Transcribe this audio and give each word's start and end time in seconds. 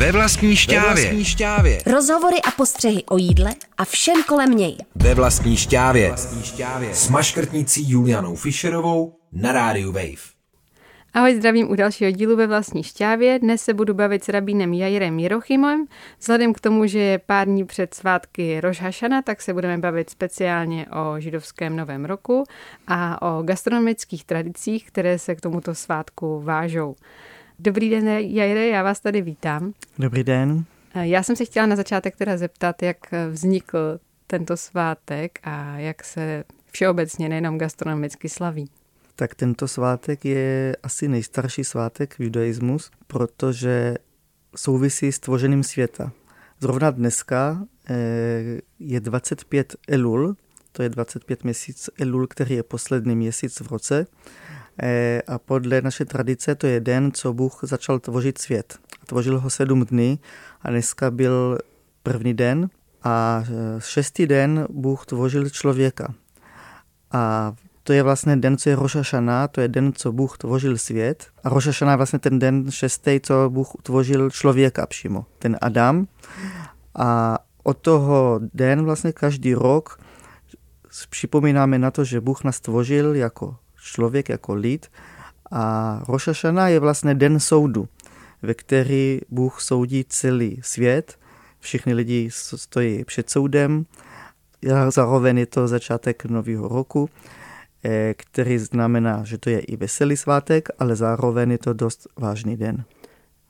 Ve 0.00 0.12
vlastní 0.12 0.56
šťávě. 0.56 0.94
Ve 0.94 1.02
vlastní 1.02 1.24
šťávě. 1.24 1.78
Rozhovory 1.86 2.36
a 2.48 2.50
postřehy 2.50 3.04
o 3.04 3.18
jídle 3.18 3.54
a 3.78 3.84
všem 3.84 4.22
kolem 4.22 4.50
něj. 4.50 4.76
Ve 4.94 5.14
vlastní 5.14 5.56
šťávě. 5.56 6.08
Vlastní 6.08 6.42
šťávě. 6.42 6.94
S 6.94 7.08
maškrtnicí 7.08 7.90
Julianou 7.90 8.36
Fischerovou 8.36 9.16
na 9.32 9.52
rádiu 9.52 9.92
Wave. 9.92 10.30
Ahoj, 11.14 11.34
zdravím 11.34 11.70
u 11.70 11.74
dalšího 11.74 12.10
dílu 12.10 12.36
ve 12.36 12.46
vlastní 12.46 12.82
šťávě. 12.82 13.38
Dnes 13.38 13.62
se 13.62 13.74
budu 13.74 13.94
bavit 13.94 14.24
s 14.24 14.28
rabínem 14.28 14.74
Jairem 14.74 15.18
Jirochimem. 15.18 15.86
Vzhledem 16.20 16.54
k 16.54 16.60
tomu, 16.60 16.86
že 16.86 16.98
je 16.98 17.18
pár 17.18 17.46
dní 17.46 17.64
před 17.64 17.94
svátky 17.94 18.60
Roš 18.60 18.80
Hašana, 18.80 19.22
tak 19.22 19.42
se 19.42 19.54
budeme 19.54 19.78
bavit 19.78 20.10
speciálně 20.10 20.86
o 20.86 21.20
židovském 21.20 21.76
novém 21.76 22.04
roku 22.04 22.44
a 22.86 23.22
o 23.22 23.42
gastronomických 23.42 24.24
tradicích, 24.24 24.86
které 24.86 25.18
se 25.18 25.34
k 25.34 25.40
tomuto 25.40 25.74
svátku 25.74 26.40
vážou. 26.44 26.94
Dobrý 27.62 27.90
den, 27.90 28.08
Jaire, 28.08 28.66
já 28.66 28.82
vás 28.82 29.00
tady 29.00 29.22
vítám. 29.22 29.72
Dobrý 29.98 30.24
den. 30.24 30.64
Já 30.94 31.22
jsem 31.22 31.36
se 31.36 31.44
chtěla 31.44 31.66
na 31.66 31.76
začátek 31.76 32.16
teda 32.16 32.36
zeptat, 32.36 32.82
jak 32.82 32.96
vznikl 33.30 34.00
tento 34.26 34.56
svátek 34.56 35.38
a 35.42 35.78
jak 35.78 36.04
se 36.04 36.44
všeobecně 36.72 37.28
nejenom 37.28 37.58
gastronomicky 37.58 38.28
slaví 38.28 38.70
tak 39.20 39.34
tento 39.34 39.68
svátek 39.68 40.24
je 40.24 40.76
asi 40.82 41.08
nejstarší 41.08 41.64
svátek 41.64 42.14
v 42.14 42.20
judaismus, 42.20 42.90
protože 43.06 43.94
souvisí 44.56 45.12
s 45.12 45.18
tvořením 45.18 45.62
světa. 45.62 46.12
Zrovna 46.60 46.90
dneska 46.90 47.66
eh, 47.90 47.94
je 48.78 49.00
25 49.00 49.76
Elul, 49.88 50.36
to 50.72 50.82
je 50.82 50.88
25 50.88 51.44
měsíc 51.44 51.90
Elul, 52.00 52.26
který 52.26 52.54
je 52.54 52.62
poslední 52.62 53.16
měsíc 53.16 53.60
v 53.60 53.66
roce. 53.72 54.06
Eh, 54.82 55.22
a 55.26 55.38
podle 55.38 55.82
naší 55.82 56.04
tradice 56.04 56.54
to 56.54 56.66
je 56.66 56.80
den, 56.80 57.12
co 57.12 57.32
Bůh 57.32 57.60
začal 57.62 57.98
tvořit 57.98 58.38
svět. 58.38 58.78
Tvořil 59.06 59.40
ho 59.40 59.50
sedm 59.50 59.84
dní 59.84 60.20
a 60.62 60.70
dneska 60.70 61.10
byl 61.10 61.58
první 62.02 62.34
den 62.34 62.70
a 63.02 63.44
eh, 63.44 63.80
šestý 63.80 64.26
den 64.26 64.66
Bůh 64.70 65.06
tvořil 65.06 65.50
člověka. 65.50 66.14
A 67.12 67.54
to 67.82 67.92
je 67.92 68.02
vlastně 68.02 68.36
den, 68.36 68.56
co 68.56 68.68
je 68.68 68.76
Rosh 68.76 68.94
Hashanah, 68.94 69.50
to 69.50 69.60
je 69.60 69.68
den, 69.68 69.92
co 69.92 70.12
Bůh 70.12 70.38
tvořil 70.38 70.78
svět. 70.78 71.26
A 71.44 71.48
Rosh 71.48 71.66
Hashanah 71.66 71.92
je 71.92 71.96
vlastně 71.96 72.18
ten 72.18 72.38
den 72.38 72.70
šestý, 72.70 73.20
co 73.22 73.50
Bůh 73.50 73.72
tvořil 73.82 74.30
člověka 74.30 74.86
přímo, 74.86 75.26
ten 75.38 75.58
Adam. 75.60 76.06
A 76.94 77.38
od 77.62 77.78
toho 77.78 78.40
den 78.54 78.84
vlastně 78.84 79.12
každý 79.12 79.54
rok 79.54 80.00
připomínáme 81.10 81.78
na 81.78 81.90
to, 81.90 82.04
že 82.04 82.20
Bůh 82.20 82.44
nás 82.44 82.60
tvořil 82.60 83.14
jako 83.14 83.56
člověk, 83.82 84.28
jako 84.28 84.54
lid. 84.54 84.86
A 85.50 86.02
Rosh 86.08 86.26
Hashanah 86.26 86.70
je 86.70 86.80
vlastně 86.80 87.14
den 87.14 87.40
soudu, 87.40 87.88
ve 88.42 88.54
který 88.54 89.20
Bůh 89.28 89.60
soudí 89.60 90.04
celý 90.08 90.60
svět. 90.62 91.18
Všichni 91.60 91.94
lidi 91.94 92.28
stojí 92.32 93.04
před 93.04 93.30
soudem. 93.30 93.86
Zároveň 94.88 95.38
je 95.38 95.46
to 95.46 95.68
začátek 95.68 96.24
nového 96.24 96.68
roku. 96.68 97.10
Eh, 97.84 98.14
který 98.16 98.58
znamená, 98.58 99.24
že 99.24 99.38
to 99.38 99.50
je 99.50 99.60
i 99.60 99.76
veselý 99.76 100.16
svátek, 100.16 100.68
ale 100.78 100.96
zároveň 100.96 101.50
je 101.50 101.58
to 101.58 101.72
dost 101.72 102.08
vážný 102.16 102.56
den. 102.56 102.84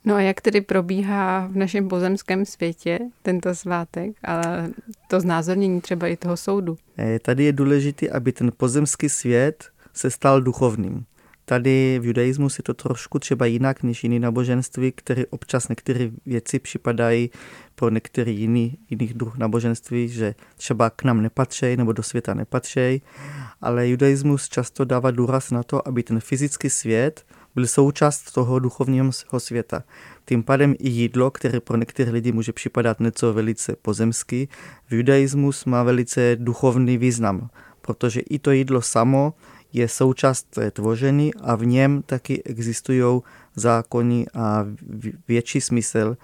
No 0.05 0.15
a 0.15 0.21
jak 0.21 0.41
tedy 0.41 0.61
probíhá 0.61 1.47
v 1.47 1.57
našem 1.57 1.89
pozemském 1.89 2.47
světě 2.47 2.99
tento 3.23 3.55
svátek, 3.55 4.11
ale 4.25 4.71
to 5.09 5.21
znázornění 5.21 5.81
třeba 5.81 6.07
i 6.07 6.17
toho 6.17 6.37
soudu? 6.37 6.77
Eh, 6.99 7.19
tady 7.19 7.45
je 7.45 7.53
důležité, 7.53 8.09
aby 8.09 8.33
ten 8.33 8.51
pozemský 8.57 9.09
svět 9.09 9.65
se 9.95 10.11
stal 10.11 10.41
duchovním. 10.41 11.05
Tady 11.51 11.99
v 11.99 12.05
judaismu 12.05 12.49
je 12.59 12.63
to 12.63 12.75
trošku 12.75 13.19
třeba 13.19 13.47
jinak 13.47 13.83
než 13.83 14.05
jiný 14.05 14.19
náboženství, 14.19 14.93
které 14.93 15.27
občas 15.27 15.69
některé 15.69 16.11
věci 16.27 16.59
připadají 16.59 17.31
pro 17.75 17.91
některý 17.91 18.41
jiný, 18.41 18.79
jiných 18.91 19.15
druh 19.15 19.39
náboženství, 19.39 20.09
že 20.09 20.35
třeba 20.57 20.91
k 20.91 21.03
nám 21.03 21.23
nepatří 21.23 21.77
nebo 21.77 21.93
do 21.93 22.03
světa 22.03 22.35
nepatří, 22.35 23.03
ale 23.61 23.89
judaismus 23.89 24.49
často 24.49 24.85
dává 24.85 25.11
důraz 25.11 25.51
na 25.51 25.63
to, 25.63 25.89
aby 25.89 26.03
ten 26.03 26.21
fyzický 26.21 26.71
svět 26.71 27.27
byl 27.55 27.67
součást 27.67 28.33
toho 28.33 28.59
duchovního 28.59 29.13
světa. 29.39 29.83
Tím 30.25 30.43
pádem 30.43 30.75
i 30.79 30.89
jídlo, 30.89 31.31
které 31.31 31.61
pro 31.61 31.77
některé 31.77 32.11
lidi 32.11 32.33
může 32.33 32.53
připadat 32.53 33.01
něco 33.01 33.33
velice 33.33 33.77
pozemský, 33.83 34.49
v 34.89 34.93
judaismus 34.95 35.65
má 35.65 35.83
velice 35.83 36.37
duchovní 36.37 36.99
význam, 36.99 37.51
protože 37.81 38.21
i 38.21 38.39
to 38.39 38.51
jídlo 38.51 38.83
samo 38.83 39.35
je 39.73 39.89
součást 39.89 40.59
tvoření 40.73 41.35
a 41.35 41.55
v 41.55 41.67
něm 41.67 42.03
taky 42.03 42.43
existují 42.43 43.21
zákony 43.57 44.27
a 44.35 44.67
větší 45.29 45.61
smysl 45.61 46.17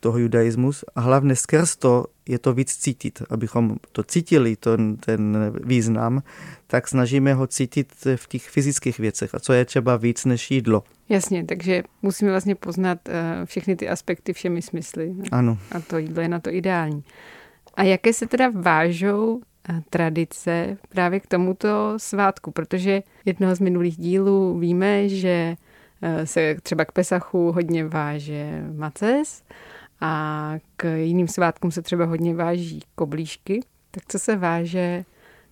toho 0.00 0.18
judaismus 0.18 0.84
a 0.94 1.00
hlavně 1.00 1.36
skrz 1.36 1.76
to 1.76 2.04
je 2.28 2.38
to 2.38 2.52
víc 2.54 2.76
cítit. 2.76 3.22
Abychom 3.30 3.76
to 3.92 4.02
cítili, 4.02 4.56
ten, 4.56 4.96
ten 4.96 5.52
význam, 5.64 6.22
tak 6.66 6.88
snažíme 6.88 7.34
ho 7.34 7.46
cítit 7.46 7.92
v 8.16 8.28
těch 8.28 8.48
fyzických 8.48 8.98
věcech. 8.98 9.34
A 9.34 9.40
co 9.40 9.52
je 9.52 9.64
třeba 9.64 9.96
víc 9.96 10.24
než 10.24 10.50
jídlo. 10.50 10.82
Jasně, 11.08 11.44
takže 11.44 11.82
musíme 12.02 12.30
vlastně 12.30 12.54
poznat 12.54 12.98
uh, 13.08 13.14
všechny 13.44 13.76
ty 13.76 13.88
aspekty 13.88 14.32
všemi 14.32 14.62
smysly. 14.62 15.14
Ano. 15.32 15.58
A 15.72 15.80
to 15.80 15.98
jídlo 15.98 16.22
je 16.22 16.28
na 16.28 16.40
to 16.40 16.50
ideální. 16.50 17.04
A 17.74 17.82
jaké 17.82 18.12
se 18.12 18.26
teda 18.26 18.50
vážou 18.54 19.40
tradice 19.90 20.76
právě 20.88 21.20
k 21.20 21.26
tomuto 21.26 21.94
svátku, 21.96 22.50
protože 22.50 23.02
jednoho 23.24 23.54
z 23.54 23.60
minulých 23.60 23.96
dílů 23.96 24.58
víme, 24.58 25.08
že 25.08 25.56
eh, 26.02 26.26
se 26.26 26.56
třeba 26.62 26.84
k 26.84 26.92
Pesachu 26.92 27.52
hodně 27.52 27.88
váže 27.88 28.64
maces 28.76 29.42
a 30.00 30.54
k 30.76 30.96
jiným 30.96 31.28
svátkům 31.28 31.70
se 31.70 31.82
třeba 31.82 32.04
hodně 32.04 32.34
váží 32.34 32.82
koblížky. 32.94 33.60
Tak 33.90 34.02
co 34.08 34.18
se 34.18 34.36
váže 34.36 35.04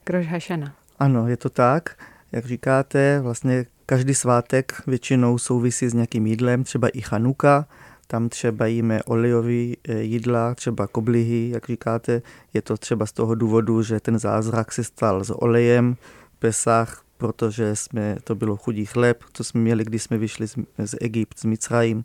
k 0.04 0.10
Rosh 0.10 0.26
Hashana? 0.26 0.74
Ano, 0.98 1.28
je 1.28 1.36
to 1.36 1.50
tak. 1.50 1.96
Jak 2.32 2.44
říkáte, 2.46 3.20
vlastně 3.20 3.66
každý 3.86 4.14
svátek 4.14 4.82
většinou 4.86 5.38
souvisí 5.38 5.88
s 5.88 5.94
nějakým 5.94 6.26
jídlem, 6.26 6.64
třeba 6.64 6.88
i 6.88 7.00
Chanuka, 7.00 7.66
tam 8.10 8.28
třeba 8.28 8.66
jíme 8.66 9.02
olejový 9.02 9.76
eh, 9.88 10.00
jídla, 10.00 10.54
třeba 10.54 10.86
koblihy, 10.86 11.50
jak 11.54 11.66
říkáte. 11.66 12.22
Je 12.54 12.62
to 12.62 12.76
třeba 12.76 13.06
z 13.06 13.12
toho 13.12 13.34
důvodu, 13.34 13.82
že 13.82 14.00
ten 14.00 14.18
zázrak 14.18 14.72
se 14.72 14.84
stal 14.84 15.24
s 15.24 15.30
olejem, 15.42 15.96
Pesach, 16.38 17.02
protože 17.16 17.76
jsme, 17.76 18.16
to 18.24 18.34
bylo 18.34 18.56
chudý 18.56 18.86
chleb, 18.86 19.24
co 19.32 19.44
jsme 19.44 19.60
měli, 19.60 19.84
když 19.84 20.02
jsme 20.02 20.18
vyšli 20.18 20.48
z, 20.48 20.56
z 20.84 20.94
Egypt, 21.00 21.38
z 21.38 21.44
Micrajím. 21.44 22.04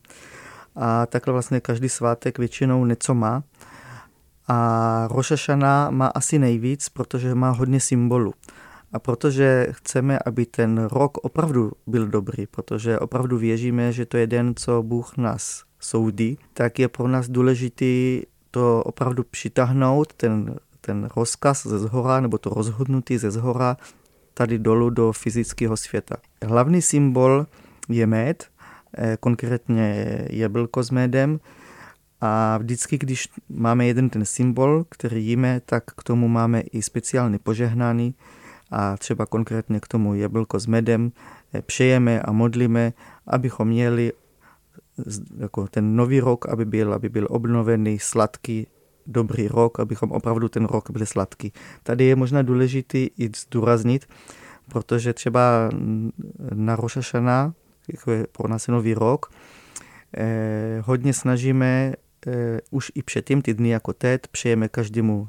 A 0.76 1.06
takhle 1.06 1.34
vlastně 1.34 1.60
každý 1.60 1.90
svátek 1.90 2.38
většinou 2.38 2.86
něco 2.86 3.14
má. 3.14 3.44
A 4.48 5.08
Rosh 5.12 5.32
Hashanah 5.32 5.92
má 5.92 6.08
asi 6.08 6.40
nejvíc, 6.40 6.90
protože 6.90 7.36
má 7.36 7.50
hodně 7.50 7.80
symbolů. 7.80 8.34
A 8.94 9.00
protože 9.00 9.68
chceme, 9.72 10.20
aby 10.26 10.46
ten 10.46 10.78
rok 10.92 11.18
opravdu 11.18 11.72
byl 11.88 12.08
dobrý, 12.08 12.48
protože 12.48 13.00
opravdu 13.00 13.38
věříme, 13.38 13.92
že 13.92 14.06
to 14.06 14.18
je 14.18 14.28
den, 14.28 14.54
co 14.56 14.84
Bůh 14.84 15.18
nás 15.18 15.65
soudí, 15.80 16.38
tak 16.54 16.80
je 16.80 16.88
pro 16.88 17.08
nás 17.08 17.30
důležité 17.30 17.86
to 18.52 18.84
opravdu 18.84 19.24
přitáhnout, 19.24 20.14
ten, 20.14 20.56
ten 20.82 21.10
rozkaz 21.16 21.68
ze 21.68 21.80
zhora, 21.80 22.20
nebo 22.20 22.38
to 22.38 22.50
rozhodnutí 22.50 23.18
ze 23.18 23.32
zhora, 23.32 23.78
tady 24.34 24.60
dolů 24.60 24.90
do 24.90 25.12
fyzického 25.12 25.78
světa. 25.78 26.16
Hlavní 26.44 26.82
symbol 26.82 27.46
je 27.90 28.08
med, 28.08 28.48
eh, 28.98 29.18
konkrétně 29.20 30.06
jablko 30.30 30.84
s 30.84 30.92
medem, 30.92 31.40
a 32.22 32.58
vždycky, 32.58 32.98
když 32.98 33.28
máme 33.50 33.86
jeden 33.86 34.10
ten 34.10 34.26
symbol, 34.26 34.86
který 34.90 35.26
jíme, 35.26 35.62
tak 35.66 35.84
k 35.86 36.04
tomu 36.04 36.28
máme 36.28 36.62
i 36.62 36.82
speciální 36.82 37.38
požehnání. 37.38 38.16
A 38.72 38.98
třeba 38.98 39.26
konkrétně 39.26 39.80
k 39.80 39.88
tomu 39.88 40.16
jablko 40.16 40.60
s 40.60 40.66
medem. 40.66 41.12
Eh, 41.54 41.62
přejeme 41.62 42.22
a 42.22 42.32
modlíme, 42.32 42.94
abychom 43.28 43.68
měli 43.68 44.14
jako 45.38 45.68
ten 45.68 45.96
nový 45.96 46.20
rok, 46.20 46.46
aby 46.50 46.66
byl, 46.66 46.94
aby 46.94 47.10
byl 47.10 47.28
obnovený, 47.30 48.00
sladký, 48.00 48.68
dobrý 49.08 49.48
rok, 49.48 49.80
abychom 49.80 50.12
opravdu 50.12 50.50
ten 50.50 50.66
rok 50.66 50.90
byl 50.92 51.06
sladký. 51.06 51.54
Tady 51.84 52.06
je 52.06 52.16
možná 52.16 52.42
důležité 52.42 52.98
i 52.98 53.32
zdůraznit, 53.38 54.06
protože 54.70 55.14
třeba 55.14 55.70
na 56.54 56.76
Rosh 56.76 56.96
Hashanah, 56.96 57.54
jako 57.94 58.12
je 58.12 58.28
pro 58.32 58.48
nás 58.48 58.68
nový 58.68 58.94
rok, 58.94 59.26
eh, 60.18 60.82
hodně 60.86 61.14
snažíme 61.14 61.94
eh, 62.28 62.60
už 62.72 62.92
i 62.96 63.04
předtím, 63.04 63.42
ty 63.42 63.54
dny 63.54 63.70
jako 63.70 63.94
teď, 63.94 64.22
přejeme 64.32 64.68
každému, 64.68 65.28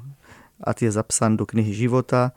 ať 0.63 0.81
je 0.81 0.91
zapsán 0.91 1.37
do 1.37 1.45
knihy 1.45 1.73
života, 1.73 2.31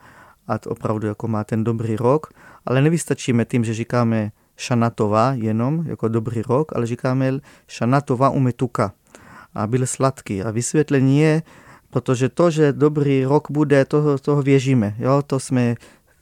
ať 0.47 0.67
opravdu 0.67 1.07
jako 1.07 1.27
má 1.27 1.43
ten 1.43 1.63
dobrý 1.63 1.95
rok, 1.95 2.33
ale 2.65 2.81
nevystačíme 2.81 3.45
tím, 3.45 3.63
že 3.63 3.73
říkáme 3.73 4.31
šanatova 4.61 5.33
jenom, 5.33 5.87
jako 5.87 6.07
dobrý 6.07 6.41
rok, 6.41 6.75
ale 6.75 6.85
říkáme 6.85 7.39
šanatova 7.67 8.29
umetuka, 8.29 8.93
a 9.55 9.67
byl 9.67 9.87
sladký. 9.87 10.43
A 10.43 10.51
vysvětlení 10.51 11.19
je, 11.19 11.43
protože 11.89 12.29
to, 12.29 12.51
že 12.51 12.73
dobrý 12.73 13.25
rok 13.25 13.51
bude, 13.51 13.85
toho, 13.85 14.17
toho 14.17 14.41
věříme. 14.41 14.95
Jo? 14.97 15.21
To 15.27 15.39
jsme 15.39 15.75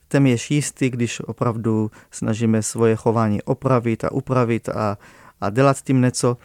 téměř 0.08 0.52
jistý, 0.52 0.90
když 0.90 1.20
opravdu 1.20 1.92
snažíme 2.12 2.64
svoje 2.64 2.96
chování 2.96 3.42
opravit 3.42 4.04
a 4.04 4.12
upravit 4.12 4.70
a, 4.70 4.98
a 5.42 5.50
dělat 5.50 5.82
tím 5.82 6.02
něco 6.02 6.38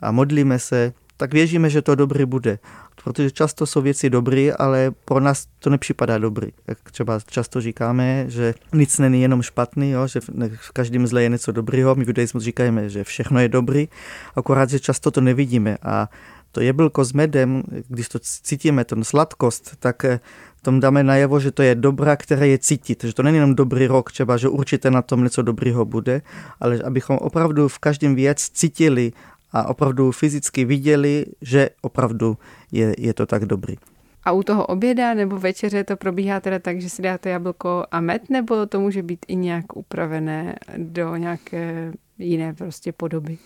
a 0.00 0.12
modlíme 0.12 0.58
se, 0.58 0.92
tak 1.18 1.32
věříme, 1.32 1.70
že 1.70 1.82
to 1.82 1.94
dobrý 1.94 2.24
bude. 2.24 2.58
Protože 3.04 3.30
často 3.30 3.66
jsou 3.66 3.82
věci 3.82 4.10
dobrý, 4.10 4.52
ale 4.52 4.90
pro 5.04 5.20
nás 5.20 5.46
to 5.58 5.70
nepřipadá 5.70 6.18
dobrý. 6.18 6.48
Jak 6.66 6.78
třeba 6.90 7.20
často 7.26 7.60
říkáme, 7.60 8.24
že 8.28 8.54
nic 8.72 8.98
není 8.98 9.22
jenom 9.22 9.42
špatný, 9.42 9.90
jo? 9.90 10.06
že 10.06 10.20
v 10.56 10.70
každém 10.72 11.06
zle 11.06 11.22
je 11.22 11.28
něco 11.28 11.52
dobrýho. 11.52 11.94
My 11.94 12.04
v 12.04 12.08
judaismu 12.08 12.40
říkáme, 12.40 12.88
že 12.88 13.04
všechno 13.04 13.40
je 13.40 13.48
dobrý, 13.48 13.88
akorát, 14.36 14.70
že 14.70 14.80
často 14.80 15.10
to 15.10 15.20
nevidíme. 15.20 15.78
A 15.82 16.08
to 16.52 16.60
jablko 16.60 17.04
s 17.04 17.12
medem, 17.12 17.62
když 17.88 18.08
to 18.08 18.18
cítíme, 18.22 18.84
ten 18.84 19.04
sladkost, 19.04 19.76
tak 19.78 20.04
eh, 20.04 20.20
tom 20.68 20.80
dáme 20.80 21.00
najevo, 21.00 21.40
že 21.40 21.50
to 21.50 21.62
je 21.62 21.74
dobra, 21.74 22.16
které 22.16 22.48
je 22.48 22.58
cítit, 22.58 23.04
že 23.04 23.12
to 23.16 23.22
není 23.22 23.36
jenom 23.36 23.54
dobrý 23.54 23.86
rok, 23.86 24.12
třeba, 24.12 24.36
že 24.36 24.48
určitě 24.48 24.90
na 24.90 25.02
tom 25.02 25.24
něco 25.24 25.42
dobrýho 25.42 25.84
bude, 25.84 26.22
ale 26.60 26.78
abychom 26.84 27.16
opravdu 27.16 27.68
v 27.68 27.78
každém 27.78 28.14
věc 28.14 28.48
cítili 28.52 29.12
a 29.52 29.68
opravdu 29.68 30.12
fyzicky 30.12 30.64
viděli, 30.64 31.26
že 31.42 31.70
opravdu 31.80 32.38
je, 32.72 32.94
je 32.98 33.14
to 33.14 33.26
tak 33.26 33.44
dobrý. 33.44 33.76
A 34.24 34.32
u 34.32 34.42
toho 34.42 34.66
oběda 34.66 35.14
nebo 35.14 35.38
večeře 35.38 35.84
to 35.84 35.96
probíhá 35.96 36.40
teda 36.40 36.58
tak, 36.58 36.80
že 36.80 36.90
si 36.90 37.02
dáte 37.02 37.30
jablko 37.30 37.84
a 37.90 38.00
med, 38.00 38.30
nebo 38.30 38.66
to 38.66 38.80
může 38.80 39.02
být 39.02 39.26
i 39.28 39.36
nějak 39.36 39.76
upravené 39.76 40.56
do 40.76 41.16
nějaké 41.16 41.92
jiné 42.18 42.54
prostě 42.54 42.92
podoby? 42.92 43.38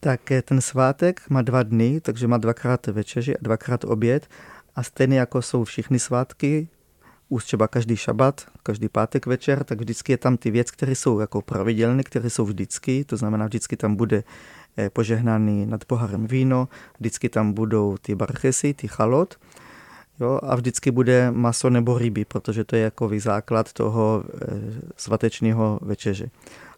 Tak 0.00 0.30
eh, 0.30 0.42
ten 0.42 0.60
svátek 0.60 1.20
má 1.30 1.42
dva 1.42 1.62
dny, 1.62 2.00
takže 2.00 2.26
má 2.26 2.38
dvakrát 2.38 2.86
večeři 2.86 3.36
a 3.36 3.38
dvakrát 3.42 3.84
oběd. 3.84 4.28
A 4.76 4.82
stejně 4.82 5.18
jako 5.18 5.42
jsou 5.42 5.64
všechny 5.64 5.98
svátky, 5.98 6.68
už 7.30 7.44
třeba 7.44 7.68
každý 7.68 7.96
šabat, 7.96 8.46
každý 8.62 8.88
pátek 8.88 9.26
večer, 9.26 9.64
tak 9.64 9.80
vždycky 9.80 10.12
je 10.12 10.18
tam 10.18 10.36
ty 10.36 10.50
věci, 10.50 10.72
které 10.72 10.94
jsou 10.94 11.18
jako 11.18 11.42
pravidelné, 11.42 12.02
které 12.02 12.30
jsou 12.30 12.44
vždycky, 12.44 13.04
to 13.04 13.16
znamená 13.16 13.46
vždycky 13.46 13.76
tam 13.76 13.96
bude 13.96 14.24
eh, 14.76 14.90
požehnaný 14.90 15.66
nad 15.66 15.84
poharem 15.84 16.26
víno, 16.26 16.68
vždycky 16.98 17.28
tam 17.28 17.52
budou 17.52 17.96
ty 17.96 18.14
barchesy, 18.14 18.74
ty 18.74 18.88
chalot, 18.88 19.38
jo, 20.20 20.40
a 20.42 20.56
vždycky 20.56 20.90
bude 20.90 21.30
maso 21.30 21.70
nebo 21.70 21.98
ryby, 21.98 22.24
protože 22.24 22.64
to 22.64 22.76
je 22.76 22.82
jako 22.82 23.10
základ 23.18 23.72
toho 23.72 24.24
e, 24.24 24.46
svatečního 24.96 25.78
večeře. 25.82 26.30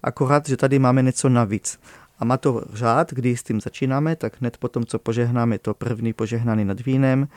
Akorát, 0.02 0.48
že 0.48 0.56
tady 0.56 0.78
máme 0.78 1.02
něco 1.02 1.28
navíc. 1.28 1.80
A 2.18 2.24
má 2.24 2.36
to 2.36 2.64
řád, 2.72 3.12
kdy 3.12 3.36
s 3.36 3.42
tím 3.42 3.60
začínáme, 3.60 4.16
tak 4.16 4.40
hned 4.40 4.56
potom, 4.56 4.84
co 4.84 4.98
požehnáme 4.98 5.58
to 5.58 5.74
první 5.74 6.12
požehnaný 6.12 6.64
nad 6.64 6.80
vínem 6.80 7.28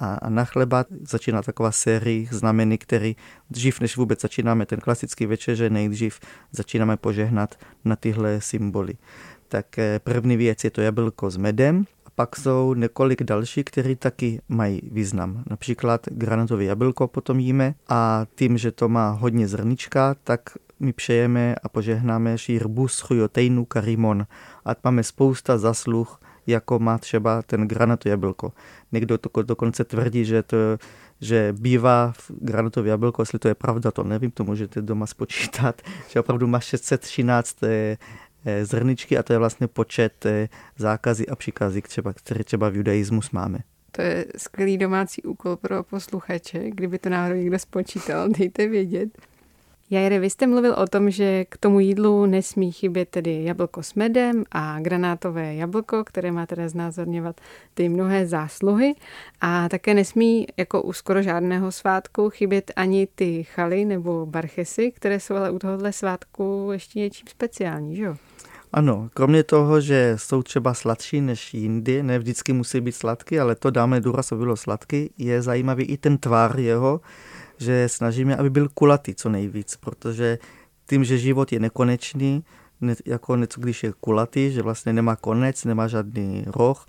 a, 0.00 0.30
na 0.30 0.44
chleba, 0.44 0.84
začíná 1.02 1.42
taková 1.42 1.72
série 1.72 2.26
znamení, 2.30 2.78
který 2.78 3.16
dřív, 3.50 3.80
než 3.80 3.96
vůbec 3.96 4.20
začínáme 4.20 4.66
ten 4.66 4.80
klasický 4.80 5.26
večeře, 5.26 5.70
nejdřív 5.70 6.20
začínáme 6.52 6.96
požehnat 6.96 7.54
na 7.84 7.96
tyhle 7.96 8.40
symboly. 8.40 8.94
Tak 9.48 9.78
eh, 9.78 10.00
první 10.04 10.36
věc 10.36 10.64
je 10.64 10.70
to 10.70 10.80
jablko 10.80 11.30
s 11.30 11.36
medem, 11.36 11.84
a 12.06 12.10
pak 12.14 12.36
jsou 12.36 12.74
několik 12.74 13.22
dalších, 13.22 13.64
které 13.64 13.96
taky 13.96 14.40
mají 14.48 14.80
význam. 14.92 15.44
Například 15.50 16.06
granatové 16.10 16.64
jablko 16.64 17.08
potom 17.08 17.38
jíme 17.38 17.74
a 17.88 18.26
tím, 18.34 18.58
že 18.58 18.72
to 18.72 18.88
má 18.88 19.10
hodně 19.10 19.48
zrnička, 19.48 20.16
tak 20.24 20.40
my 20.80 20.92
přejeme 20.92 21.54
a 21.62 21.68
požehnáme 21.68 22.38
šírbu 22.38 22.88
schujotejnu 22.88 23.64
karimon. 23.64 24.26
A 24.64 24.70
máme 24.84 25.02
spousta 25.02 25.58
zasluh, 25.58 26.20
jako 26.50 26.78
má 26.78 26.98
třeba 26.98 27.42
ten 27.42 27.68
granatu 27.68 28.08
jablko. 28.08 28.52
Někdo 28.92 29.18
to 29.18 29.42
dokonce 29.42 29.84
tvrdí, 29.84 30.24
že 30.24 30.42
to 30.42 30.56
že 31.20 31.54
bývá 31.58 32.12
v 32.16 32.30
granatové 32.40 32.88
jablko, 32.88 33.22
jestli 33.22 33.38
to 33.38 33.48
je 33.48 33.54
pravda, 33.54 33.90
to 33.90 34.04
nevím, 34.04 34.30
to 34.30 34.44
můžete 34.44 34.82
doma 34.82 35.06
spočítat, 35.06 35.82
že 36.08 36.20
opravdu 36.20 36.46
má 36.46 36.60
613 36.60 37.62
eh, 37.62 37.96
eh, 38.44 38.64
zrničky 38.64 39.18
a 39.18 39.22
to 39.22 39.32
je 39.32 39.38
vlastně 39.38 39.66
počet 39.66 40.26
eh, 40.26 40.48
zákazí 40.76 41.28
a 41.28 41.36
příkazí, 41.36 41.82
třeba, 41.82 42.12
které 42.12 42.44
třeba 42.44 42.68
v 42.68 42.76
judaismus 42.76 43.30
máme. 43.30 43.58
To 43.92 44.02
je 44.02 44.26
skvělý 44.36 44.78
domácí 44.78 45.22
úkol 45.22 45.56
pro 45.56 45.82
posluchače. 45.82 46.70
Kdyby 46.70 46.98
to 46.98 47.08
náhodou 47.08 47.36
někdo 47.36 47.58
spočítal, 47.58 48.28
dejte 48.38 48.68
vědět. 48.68 49.08
Jajre, 49.92 50.18
vy 50.18 50.30
jste 50.30 50.46
mluvil 50.46 50.72
o 50.72 50.86
tom, 50.86 51.10
že 51.10 51.44
k 51.44 51.56
tomu 51.56 51.80
jídlu 51.80 52.26
nesmí 52.26 52.72
chybět 52.72 53.08
tedy 53.08 53.44
jablko 53.44 53.82
s 53.82 53.94
medem 53.94 54.44
a 54.50 54.80
granátové 54.80 55.54
jablko, 55.54 56.04
které 56.04 56.32
má 56.32 56.46
teda 56.46 56.68
znázorňovat 56.68 57.40
ty 57.74 57.88
mnohé 57.88 58.26
zásluhy. 58.26 58.94
A 59.40 59.68
také 59.68 59.94
nesmí, 59.94 60.46
jako 60.56 60.82
u 60.82 60.92
skoro 60.92 61.22
žádného 61.22 61.72
svátku, 61.72 62.30
chybět 62.30 62.72
ani 62.76 63.08
ty 63.14 63.44
chaly 63.44 63.84
nebo 63.84 64.26
barchesy, 64.26 64.92
které 64.92 65.20
jsou 65.20 65.34
ale 65.34 65.50
u 65.50 65.58
tohohle 65.58 65.92
svátku 65.92 66.68
ještě 66.72 66.98
něčím 66.98 67.28
speciální, 67.28 67.96
že 67.96 68.02
jo? 68.02 68.16
Ano, 68.72 69.08
kromě 69.14 69.44
toho, 69.44 69.80
že 69.80 70.14
jsou 70.16 70.42
třeba 70.42 70.74
sladší 70.74 71.20
než 71.20 71.54
jindy, 71.54 72.02
ne 72.02 72.18
vždycky 72.18 72.52
musí 72.52 72.80
být 72.80 72.92
sladký, 72.92 73.40
ale 73.40 73.54
to 73.54 73.70
dáme 73.70 74.00
důraz, 74.00 74.32
aby 74.32 74.38
bylo 74.38 74.56
sladký, 74.56 75.10
je 75.18 75.42
zajímavý 75.42 75.84
i 75.84 75.96
ten 75.96 76.18
tvar 76.18 76.58
jeho, 76.58 77.00
že 77.60 77.88
snažíme, 77.88 78.36
aby 78.36 78.50
byl 78.50 78.68
kulatý 78.74 79.14
co 79.14 79.28
nejvíc, 79.28 79.76
protože 79.76 80.38
tím, 80.86 81.04
že 81.04 81.18
život 81.18 81.52
je 81.52 81.60
nekonečný, 81.60 82.44
ne, 82.80 82.94
jako 83.06 83.36
něco, 83.36 83.60
když 83.60 83.82
je 83.82 83.92
kulatý, 84.00 84.52
že 84.52 84.62
vlastně 84.62 84.92
nemá 84.92 85.16
konec, 85.16 85.64
nemá 85.64 85.88
žádný 85.88 86.44
roh, 86.46 86.86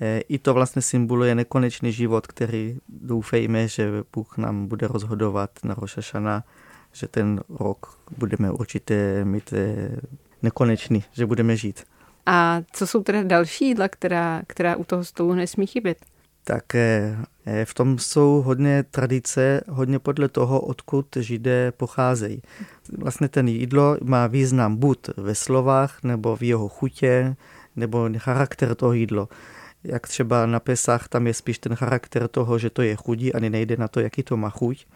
e, 0.00 0.20
i 0.20 0.38
to 0.38 0.54
vlastně 0.54 0.82
symboluje 0.82 1.34
nekonečný 1.34 1.92
život, 1.92 2.26
který 2.26 2.78
doufejme, 2.88 3.68
že 3.68 3.90
Bůh 4.12 4.38
nám 4.38 4.66
bude 4.66 4.86
rozhodovat 4.86 5.50
na 5.64 5.74
Rošašana, 5.74 6.44
že 6.92 7.08
ten 7.08 7.40
rok 7.48 7.98
budeme 8.18 8.50
určitě 8.50 9.24
mít 9.24 9.52
e, 9.52 9.96
nekonečný, 10.42 11.04
že 11.12 11.26
budeme 11.26 11.56
žít. 11.56 11.84
A 12.26 12.62
co 12.72 12.86
jsou 12.86 13.02
teda 13.02 13.22
další 13.22 13.68
jídla, 13.68 13.88
která, 13.88 14.42
která 14.46 14.76
u 14.76 14.84
toho 14.84 15.04
stolu 15.04 15.34
nesmí 15.34 15.66
chybět? 15.66 15.98
Tak 16.44 16.74
eh, 16.74 17.16
v 17.64 17.74
tom 17.74 17.98
jsou 17.98 18.42
hodně 18.42 18.84
tradice, 18.90 19.60
hodně 19.68 19.98
podle 19.98 20.28
toho, 20.28 20.60
odkud 20.60 21.06
židé 21.20 21.72
pocházejí. 21.72 22.42
Vlastně 22.98 23.28
ten 23.28 23.48
jídlo 23.48 23.96
má 24.02 24.26
význam 24.26 24.76
buď 24.76 24.98
ve 25.16 25.34
slovách, 25.34 25.98
nebo 26.02 26.36
v 26.36 26.42
jeho 26.42 26.68
chutě, 26.68 27.36
nebo 27.76 28.08
charakter 28.18 28.74
toho 28.74 28.92
jídlo. 28.92 29.28
Jak 29.84 30.08
třeba 30.08 30.46
na 30.46 30.60
Pesach, 30.60 31.08
tam 31.08 31.26
je 31.26 31.34
spíš 31.34 31.58
ten 31.58 31.74
charakter 31.74 32.28
toho, 32.28 32.58
že 32.58 32.70
to 32.70 32.82
je 32.82 32.96
chudí, 32.96 33.32
ani 33.32 33.50
nejde 33.50 33.76
na 33.76 33.88
to, 33.88 34.00
jaký 34.00 34.22
to 34.22 34.36
má 34.36 34.50
chuť. 34.50 34.86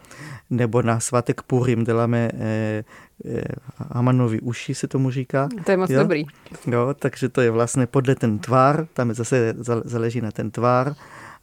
Nebo 0.51 0.83
na 0.83 1.01
svatek 1.01 1.43
Purim 1.43 1.85
děláme 1.85 2.31
eh, 2.35 2.85
eh, 3.25 3.43
Hamanový 3.77 4.41
uši, 4.41 4.75
se 4.75 4.89
tomu 4.89 5.11
říká. 5.11 5.49
To 5.65 5.71
je 5.71 5.77
moc 5.77 5.91
jo? 5.91 6.01
dobrý. 6.01 6.25
Jo, 6.67 6.95
takže 6.99 7.29
to 7.29 7.41
je 7.41 7.51
vlastně 7.51 7.87
podle 7.87 8.15
ten 8.15 8.39
tvar, 8.39 8.87
tam 8.93 9.09
je 9.09 9.15
zase 9.15 9.55
záleží 9.85 10.21
na 10.21 10.31
ten 10.31 10.51
tvar 10.51 10.95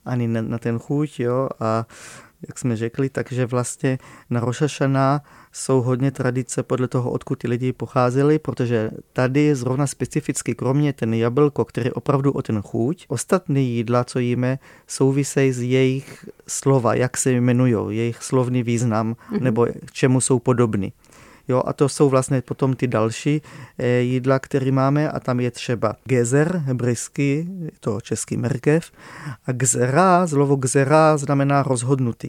ani 0.06 0.28
na, 0.28 0.42
na 0.42 0.58
ten 0.58 0.80
chuť, 0.80 1.20
jo, 1.20 1.50
a 1.60 1.86
jak 2.48 2.60
jsme 2.60 2.76
řekli, 2.76 3.10
takže 3.10 3.46
vlastně 3.46 4.00
na 4.30 4.40
Rošašana 4.40 5.22
jsou 5.52 5.82
hodně 5.82 6.12
tradice 6.12 6.64
podle 6.64 6.88
toho, 6.88 7.12
odkud 7.12 7.40
ty 7.40 7.48
lidi 7.48 7.74
pocházeli, 7.74 8.40
protože 8.40 8.92
tady 9.14 9.56
zrovna 9.56 9.88
specificky, 9.88 10.56
kromě 10.56 10.94
ten 10.94 11.14
jablko, 11.14 11.66
který 11.66 11.88
je 11.88 11.94
opravdu 11.94 12.32
o 12.32 12.42
ten 12.42 12.62
chuť, 12.62 13.06
ostatní 13.08 13.70
jídla, 13.70 14.04
co 14.04 14.20
jíme, 14.20 14.60
souvisejí 14.88 15.52
s 15.52 15.62
jejich 15.62 16.26
slova, 16.48 16.94
jak 16.94 17.18
se 17.18 17.32
jmenují, 17.32 17.98
jejich 17.98 18.24
slovný 18.24 18.64
význam, 18.64 19.14
mm-hmm. 19.14 19.42
nebo 19.42 19.66
k 19.86 19.92
čemu 19.92 20.22
jsou 20.22 20.40
podobní. 20.40 20.94
Jo, 21.48 21.64
a 21.66 21.74
to 21.74 21.90
jsou 21.90 22.10
vlastně 22.10 22.42
potom 22.42 22.74
ty 22.74 22.88
další 22.88 23.42
eh, 23.78 23.88
jídla, 23.88 24.40
které 24.40 24.72
máme 24.72 25.12
a 25.12 25.20
tam 25.20 25.40
je 25.40 25.52
třeba 25.52 25.96
gezer, 26.06 26.58
hebrejský, 26.66 27.50
to 27.80 28.02
český 28.02 28.38
merkev, 28.38 28.92
a 29.48 29.52
gzera, 29.52 30.28
slovo 30.28 30.56
gzera 30.56 31.18
znamená 31.18 31.64
rozhodnutý. 31.64 32.28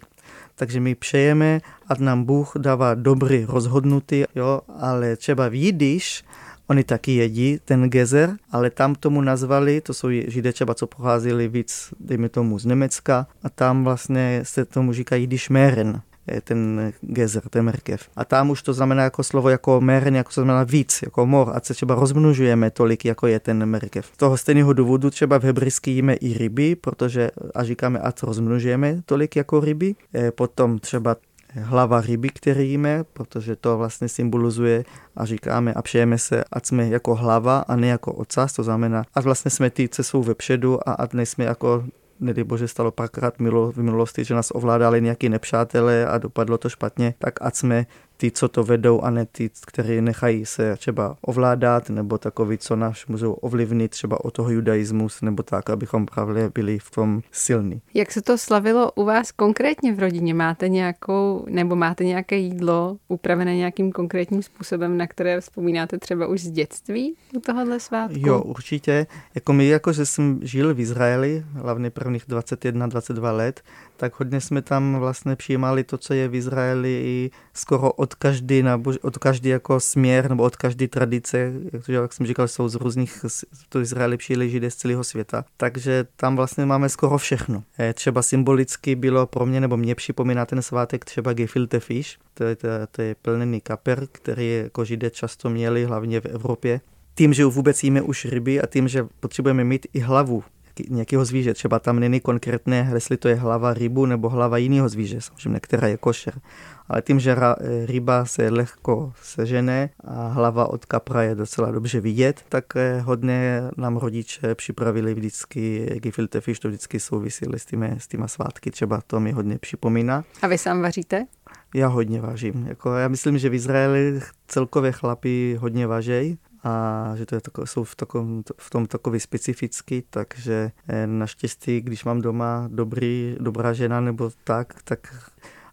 Takže 0.54 0.80
my 0.80 0.94
přejeme, 0.94 1.60
ať 1.86 1.98
nám 1.98 2.24
Bůh 2.24 2.52
dává 2.58 2.94
dobrý 2.94 3.44
rozhodnutý, 3.44 4.24
jo, 4.34 4.60
ale 4.78 5.16
třeba 5.16 5.48
v 5.48 5.54
jidiš, 5.54 6.24
Oni 6.68 6.84
taky 6.84 7.12
jedí 7.12 7.58
ten 7.64 7.90
gezer, 7.90 8.36
ale 8.50 8.70
tam 8.70 8.94
tomu 8.94 9.20
nazvali, 9.20 9.80
to 9.80 9.94
jsou 9.94 10.08
židé 10.10 10.52
třeba, 10.52 10.74
co 10.74 10.86
pocházeli 10.86 11.48
víc, 11.48 11.94
dejme 12.00 12.28
tomu, 12.28 12.58
z 12.58 12.64
Německa, 12.64 13.26
a 13.42 13.48
tam 13.48 13.84
vlastně 13.84 14.40
se 14.42 14.64
tomu 14.64 14.92
říká 14.92 15.16
jidiš 15.16 15.48
meren 15.48 16.02
ten 16.44 16.92
gezer, 17.00 17.42
ten 17.50 17.64
merkev. 17.64 18.08
A 18.16 18.24
tam 18.24 18.50
už 18.50 18.62
to 18.62 18.72
znamená 18.72 19.02
jako 19.02 19.22
slovo 19.22 19.48
jako 19.48 19.80
meren, 19.80 20.16
jako 20.16 20.32
to 20.34 20.40
znamená 20.42 20.64
víc, 20.64 21.02
jako 21.02 21.26
mor, 21.26 21.52
a 21.54 21.60
se 21.60 21.74
třeba 21.74 21.94
rozmnožujeme 21.94 22.70
tolik, 22.70 23.04
jako 23.04 23.26
je 23.26 23.40
ten 23.40 23.66
merkev. 23.66 24.06
Z 24.14 24.16
toho 24.16 24.36
stejného 24.36 24.72
důvodu 24.72 25.10
třeba 25.10 25.38
v 25.38 25.44
hebrejsky 25.44 25.90
jíme 25.90 26.14
i 26.14 26.38
ryby, 26.38 26.76
protože 26.76 27.30
a 27.54 27.64
říkáme, 27.64 27.98
ať 27.98 28.22
rozmnožujeme 28.22 29.02
tolik 29.06 29.36
jako 29.36 29.60
ryby. 29.60 29.94
E, 30.14 30.30
potom 30.30 30.78
třeba 30.78 31.16
hlava 31.62 32.00
ryby, 32.00 32.28
který 32.28 32.70
jíme, 32.70 33.04
protože 33.12 33.56
to 33.56 33.78
vlastně 33.78 34.08
symbolizuje 34.08 34.84
a 35.16 35.24
říkáme 35.24 35.74
a 35.74 35.82
přejeme 35.82 36.18
se, 36.18 36.44
ať 36.52 36.66
jsme 36.66 36.88
jako 36.88 37.14
hlava 37.14 37.58
a 37.58 37.76
ne 37.76 37.86
jako 37.86 38.12
ocas, 38.12 38.52
to 38.52 38.62
znamená, 38.62 39.04
ať 39.14 39.24
vlastně 39.24 39.50
jsme 39.50 39.70
ty, 39.70 39.88
co 39.88 40.04
jsou 40.04 40.22
vepředu 40.22 40.88
a 40.88 40.92
ať 40.92 41.12
nejsme 41.12 41.44
jako 41.44 41.84
nedej 42.20 42.44
bože 42.44 42.68
stalo 42.68 42.90
párkrát 42.90 43.34
v 43.38 43.76
minulosti, 43.76 44.24
že 44.24 44.34
nás 44.34 44.52
ovládali 44.54 45.02
nějaký 45.02 45.28
nepřátelé 45.28 46.06
a 46.06 46.18
dopadlo 46.18 46.58
to 46.58 46.68
špatně, 46.68 47.14
tak 47.18 47.34
ať 47.40 47.54
jsme 47.54 47.86
ty, 48.16 48.30
co 48.30 48.48
to 48.48 48.64
vedou, 48.64 49.00
a 49.00 49.10
ne 49.10 49.26
ty, 49.26 49.50
kteří 49.66 50.00
nechají 50.00 50.46
se 50.46 50.76
třeba 50.76 51.16
ovládat, 51.20 51.90
nebo 51.90 52.18
takový, 52.18 52.58
co 52.58 52.76
nás 52.76 53.06
můžou 53.06 53.32
ovlivnit 53.32 53.90
třeba 53.90 54.24
o 54.24 54.30
toho 54.30 54.50
judaismus, 54.50 55.22
nebo 55.22 55.42
tak, 55.42 55.70
abychom 55.70 56.06
právě 56.06 56.50
byli 56.54 56.78
v 56.78 56.90
tom 56.90 57.22
silní. 57.32 57.80
Jak 57.94 58.12
se 58.12 58.22
to 58.22 58.38
slavilo 58.38 58.92
u 58.92 59.04
vás 59.04 59.32
konkrétně 59.32 59.94
v 59.94 59.98
rodině? 59.98 60.34
Máte 60.34 60.68
nějakou, 60.68 61.44
nebo 61.48 61.76
máte 61.76 62.04
nějaké 62.04 62.36
jídlo 62.36 62.96
upravené 63.08 63.56
nějakým 63.56 63.92
konkrétním 63.92 64.42
způsobem, 64.42 64.96
na 64.96 65.06
které 65.06 65.40
vzpomínáte 65.40 65.98
třeba 65.98 66.26
už 66.26 66.40
z 66.40 66.50
dětství 66.50 67.14
u 67.36 67.40
tohohle 67.40 67.80
svátku? 67.80 68.18
Jo, 68.26 68.42
určitě. 68.42 69.06
Jako 69.34 69.52
my, 69.52 69.66
jako 69.66 69.92
že 69.92 70.06
jsem 70.06 70.40
žil 70.42 70.74
v 70.74 70.80
Izraeli, 70.80 71.44
hlavně 71.52 71.90
prvních 71.90 72.28
21-22 72.28 73.36
let, 73.36 73.62
tak 73.96 74.20
hodně 74.20 74.40
jsme 74.40 74.62
tam 74.62 74.96
vlastně 74.98 75.36
přijímali 75.36 75.84
to, 75.84 75.98
co 75.98 76.14
je 76.14 76.28
v 76.28 76.34
Izraeli 76.34 77.30
skoro 77.54 77.92
od 77.92 78.14
každý, 78.14 78.64
od 79.02 79.18
každý 79.18 79.48
jako 79.48 79.80
směr 79.80 80.30
nebo 80.30 80.42
od 80.42 80.56
každé 80.56 80.88
tradice, 80.88 81.52
jak 81.88 82.12
jsem 82.12 82.26
říkal, 82.26 82.48
jsou 82.48 82.68
z 82.68 82.74
různých, 82.74 83.24
to 83.68 83.80
Izraeli 83.80 84.16
přijeli 84.16 84.50
židé 84.50 84.70
z 84.70 84.74
celého 84.74 85.04
světa, 85.04 85.44
takže 85.56 86.06
tam 86.16 86.36
vlastně 86.36 86.66
máme 86.66 86.88
skoro 86.88 87.18
všechno. 87.18 87.62
E, 87.78 87.92
třeba 87.92 88.22
symbolicky 88.22 88.94
bylo 88.94 89.26
pro 89.26 89.46
mě, 89.46 89.60
nebo 89.60 89.76
mě 89.76 89.94
připomíná 89.94 90.46
ten 90.46 90.62
svátek 90.62 91.04
třeba 91.04 91.32
gefilte 91.32 91.80
fish, 91.80 92.18
to 92.34 92.44
je, 92.44 92.56
to, 92.56 92.68
to 92.90 93.02
je 93.02 93.14
plnený 93.14 93.60
kaper, 93.60 94.06
který 94.12 94.56
jako 94.56 94.84
židé 94.84 95.10
často 95.10 95.50
měli, 95.50 95.84
hlavně 95.84 96.20
v 96.20 96.26
Evropě. 96.26 96.80
Tím, 97.14 97.32
že 97.32 97.44
vůbec 97.44 97.84
jíme 97.84 98.02
už 98.02 98.24
ryby 98.24 98.60
a 98.60 98.66
tím, 98.66 98.88
že 98.88 99.06
potřebujeme 99.20 99.64
mít 99.64 99.86
i 99.92 100.00
hlavu 100.00 100.44
nějakého 100.88 101.24
zvíře. 101.24 101.54
Třeba 101.54 101.78
tam 101.78 102.00
není 102.00 102.20
konkrétně, 102.20 102.90
jestli 102.94 103.16
to 103.16 103.28
je 103.28 103.34
hlava 103.34 103.74
rybu 103.74 104.06
nebo 104.06 104.28
hlava 104.28 104.58
jiného 104.58 104.88
zvíře, 104.88 105.20
samozřejmě, 105.20 105.60
která 105.60 105.88
je 105.88 105.96
košer. 105.96 106.40
Ale 106.88 107.02
tím, 107.02 107.20
že 107.20 107.36
ryba 107.84 108.24
se 108.24 108.48
lehko 108.50 109.12
sežené 109.22 109.90
a 110.04 110.28
hlava 110.28 110.70
od 110.70 110.84
kapra 110.84 111.22
je 111.22 111.34
docela 111.34 111.70
dobře 111.70 112.00
vidět, 112.00 112.44
tak 112.48 112.64
eh, 112.76 113.00
hodně 113.00 113.62
nám 113.76 113.96
rodiče 113.96 114.54
připravili 114.54 115.14
vždycky 115.14 115.86
gefilte 116.02 116.40
fish, 116.40 116.60
to 116.60 116.68
vždycky 116.68 117.00
souvisí 117.00 117.46
s 117.56 117.66
těmi, 117.66 117.96
s 117.98 118.08
těma 118.08 118.28
svátky, 118.28 118.70
třeba 118.70 119.00
to 119.06 119.20
mi 119.20 119.32
hodně 119.32 119.58
připomíná. 119.58 120.24
A 120.42 120.46
vy 120.46 120.58
sám 120.58 120.82
vaříte? 120.82 121.26
Já 121.74 121.88
hodně 121.88 122.20
vážím. 122.20 122.66
Jako 122.68 122.94
já 122.94 123.08
myslím, 123.08 123.38
že 123.38 123.48
v 123.48 123.54
Izraeli 123.54 124.20
celkově 124.48 124.92
chlapi 124.92 125.56
hodně 125.60 125.86
vážejí 125.86 126.38
a 126.66 127.12
že 127.16 127.26
to 127.26 127.34
je 127.34 127.40
tako, 127.40 127.66
jsou 127.66 127.84
v, 127.84 127.96
takom, 127.96 128.42
v 128.58 128.70
tom 128.70 128.86
takový 128.86 129.20
specifický, 129.20 130.02
takže 130.10 130.72
eh, 130.88 131.06
naštěstí, 131.06 131.80
když 131.80 132.04
mám 132.04 132.20
doma 132.20 132.68
dobrý, 132.72 133.36
dobrá 133.40 133.72
žena 133.72 134.00
nebo 134.00 134.30
tak, 134.44 134.82
tak 134.82 135.30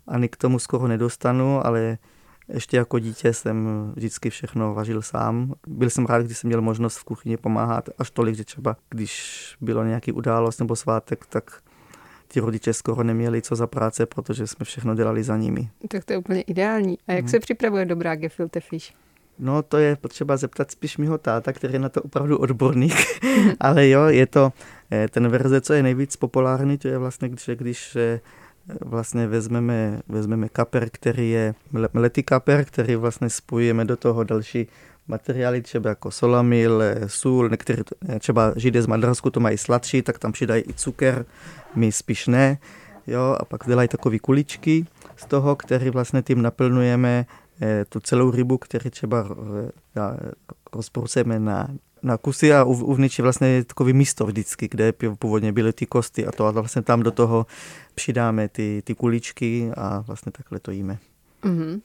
ani 0.08 0.30
k 0.30 0.38
tomu 0.38 0.60
skoro 0.60 0.88
nedostanu, 0.88 1.66
ale 1.66 1.98
ještě 2.48 2.78
jako 2.78 3.00
dítě 3.00 3.34
jsem 3.34 3.68
vždycky 3.96 4.30
všechno 4.30 4.74
vařil 4.74 5.02
sám. 5.02 5.54
Byl 5.68 5.90
jsem 5.90 6.06
rád, 6.06 6.26
když 6.26 6.38
jsem 6.38 6.48
měl 6.48 6.62
možnost 6.62 6.98
v 6.98 7.04
kuchyni 7.04 7.38
pomáhat 7.38 7.90
až 7.98 8.10
tolik, 8.10 8.36
že 8.36 8.44
třeba 8.44 8.76
když 8.90 9.56
bylo 9.62 9.84
nějaký 9.84 10.12
událost 10.12 10.60
nebo 10.60 10.76
svátek, 10.76 11.26
tak 11.26 11.62
ti 12.28 12.40
rodiče 12.40 12.74
skoro 12.74 13.04
neměli 13.04 13.42
co 13.42 13.56
za 13.56 13.68
práce, 13.68 14.06
protože 14.06 14.48
jsme 14.48 14.66
všechno 14.66 14.96
dělali 14.96 15.24
za 15.24 15.38
nimi. 15.38 15.70
Tak 15.88 16.06
to 16.06 16.14
je 16.14 16.18
úplně 16.18 16.42
ideální. 16.42 16.98
A 17.08 17.12
jak 17.12 17.22
hmm. 17.22 17.30
se 17.30 17.40
připravuje 17.40 17.86
dobrá 17.86 18.16
gefilte 18.16 18.60
fish? 18.60 18.94
No 19.40 19.64
to 19.64 19.78
je 19.78 19.96
potřeba 19.96 20.38
zeptat 20.38 20.72
spíš 20.72 20.98
mýho 20.98 21.18
táta, 21.18 21.54
který 21.54 21.74
je 21.74 21.80
na 21.80 21.90
to 21.90 22.02
opravdu 22.02 22.38
odborník, 22.38 22.96
ale 23.60 23.90
jo, 23.90 24.06
je 24.06 24.26
to 24.26 24.54
eh, 24.92 25.08
ten 25.08 25.28
verze, 25.28 25.62
co 25.62 25.74
je 25.74 25.84
nejvíc 25.84 26.16
populární, 26.16 26.78
to 26.78 26.88
je 26.88 26.98
vlastně, 26.98 27.30
když, 27.30 27.50
když 27.56 27.96
eh, 27.96 28.20
vlastně 28.82 29.28
vezmeme, 29.28 30.02
vezmeme 30.08 30.50
kaper, 30.50 30.90
který 30.92 31.32
je 31.32 31.56
mletý 31.94 32.24
kaper, 32.24 32.66
který 32.66 32.96
vlastně 32.96 33.30
spojíme 33.30 33.86
do 33.86 33.98
toho 33.98 34.24
další 34.24 34.68
materiály, 35.08 35.62
třeba 35.62 35.90
jako 35.90 36.12
solamil, 36.12 36.82
eh, 36.82 37.10
sůl, 37.10 37.50
některé, 37.50 37.84
třeba 38.20 38.54
židé 38.56 38.82
z 38.82 38.88
Madrasku 38.88 39.30
to 39.30 39.40
mají 39.40 39.58
sladší, 39.58 40.02
tak 40.02 40.20
tam 40.20 40.32
přidají 40.32 40.64
i 40.70 40.74
cukr, 40.74 41.26
my 41.76 41.92
spíš 41.92 42.28
ne, 42.28 42.58
jo, 43.08 43.38
a 43.40 43.46
pak 43.46 43.68
dělají 43.68 43.88
takové 43.88 44.20
kuličky 44.20 44.86
z 45.18 45.26
toho, 45.26 45.56
který 45.56 45.90
vlastně 45.90 46.22
tím 46.22 46.42
naplňujeme 46.42 47.26
tu 47.90 48.00
celou 48.00 48.32
rybu, 48.32 48.58
který 48.58 48.90
třeba 48.90 49.28
eh, 49.96 50.18
rozpracujeme 50.74 51.40
na, 51.40 51.68
na 52.04 52.18
kusy 52.18 52.54
a 52.54 52.64
uvnitř 52.64 53.20
je 53.20 53.24
vlastně 53.24 53.64
takový 53.64 53.94
místo 53.94 54.26
vždycky, 54.26 54.68
kde 54.68 54.94
původně 55.20 55.52
byly 55.52 55.74
ty 55.74 55.86
kosty 55.86 56.26
a 56.26 56.32
to 56.32 56.46
a 56.46 56.52
vlastně 56.52 56.82
tam 56.82 57.04
do 57.04 57.12
toho 57.12 57.46
přidáme 57.96 58.50
ty, 58.50 58.82
ty 58.86 58.96
kuličky 58.96 59.72
a 59.78 60.00
vlastně 60.00 60.32
takhle 60.32 60.60
to 60.60 60.72
jíme. 60.72 60.98
Mm-hmm. 61.44 61.82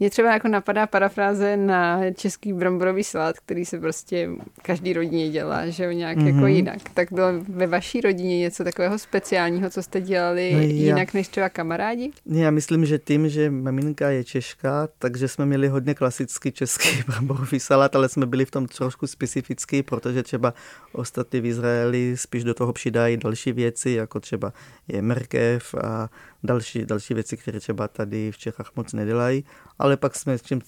Mně 0.00 0.10
třeba 0.10 0.32
jako 0.32 0.48
napadá 0.48 0.86
parafráze 0.86 1.56
na 1.56 2.10
český 2.10 2.52
bramborový 2.52 3.04
salát, 3.04 3.38
který 3.38 3.64
se 3.64 3.80
prostě 3.80 4.30
každý 4.62 4.92
rodině 4.92 5.30
dělá, 5.30 5.68
že 5.68 5.84
jo, 5.84 5.90
nějak 5.90 6.18
mm-hmm. 6.18 6.26
jako 6.26 6.38
mhm. 6.38 6.46
jinak. 6.46 6.78
Tak 6.94 7.12
bylo 7.12 7.28
ve 7.48 7.66
vaší 7.66 8.00
rodině 8.00 8.38
něco 8.38 8.64
takového 8.64 8.98
speciálního, 8.98 9.70
co 9.70 9.82
jste 9.82 10.00
dělali 10.00 10.52
no, 10.52 10.60
já, 10.60 10.66
jinak 10.66 11.14
než 11.14 11.28
třeba 11.28 11.48
kamarádi? 11.48 12.10
Já 12.26 12.50
myslím, 12.50 12.84
že 12.84 12.98
tím, 12.98 13.28
že 13.28 13.50
maminka 13.50 14.10
je 14.10 14.24
Češka, 14.24 14.88
takže 14.98 15.28
jsme 15.28 15.46
měli 15.46 15.68
hodně 15.68 15.94
klasický 15.94 16.52
český 16.52 17.02
bramborový 17.06 17.60
salát, 17.60 17.96
ale 17.96 18.08
jsme 18.08 18.26
byli 18.26 18.44
v 18.44 18.50
tom 18.50 18.66
trošku 18.66 19.06
specifický, 19.06 19.82
protože 19.82 20.22
třeba 20.22 20.54
ostatní 20.92 21.40
v 21.40 21.46
Izraeli 21.46 22.16
spíš 22.16 22.44
do 22.44 22.54
toho 22.54 22.72
přidají 22.72 23.16
další 23.16 23.52
věci, 23.52 23.90
jako 23.90 24.20
třeba 24.20 24.52
je 24.88 25.02
mrkev 25.02 25.74
a 25.74 26.08
další, 26.42 26.86
další 26.86 27.14
věci, 27.14 27.36
které 27.36 27.60
třeba 27.60 27.88
tady 27.88 28.32
v 28.32 28.38
Čechách 28.38 28.70
moc 28.76 28.92
nedělají, 28.92 29.44
ale 29.78 29.96
pak 29.96 30.16
jsme 30.16 30.38
s 30.38 30.42
čím 30.42 30.60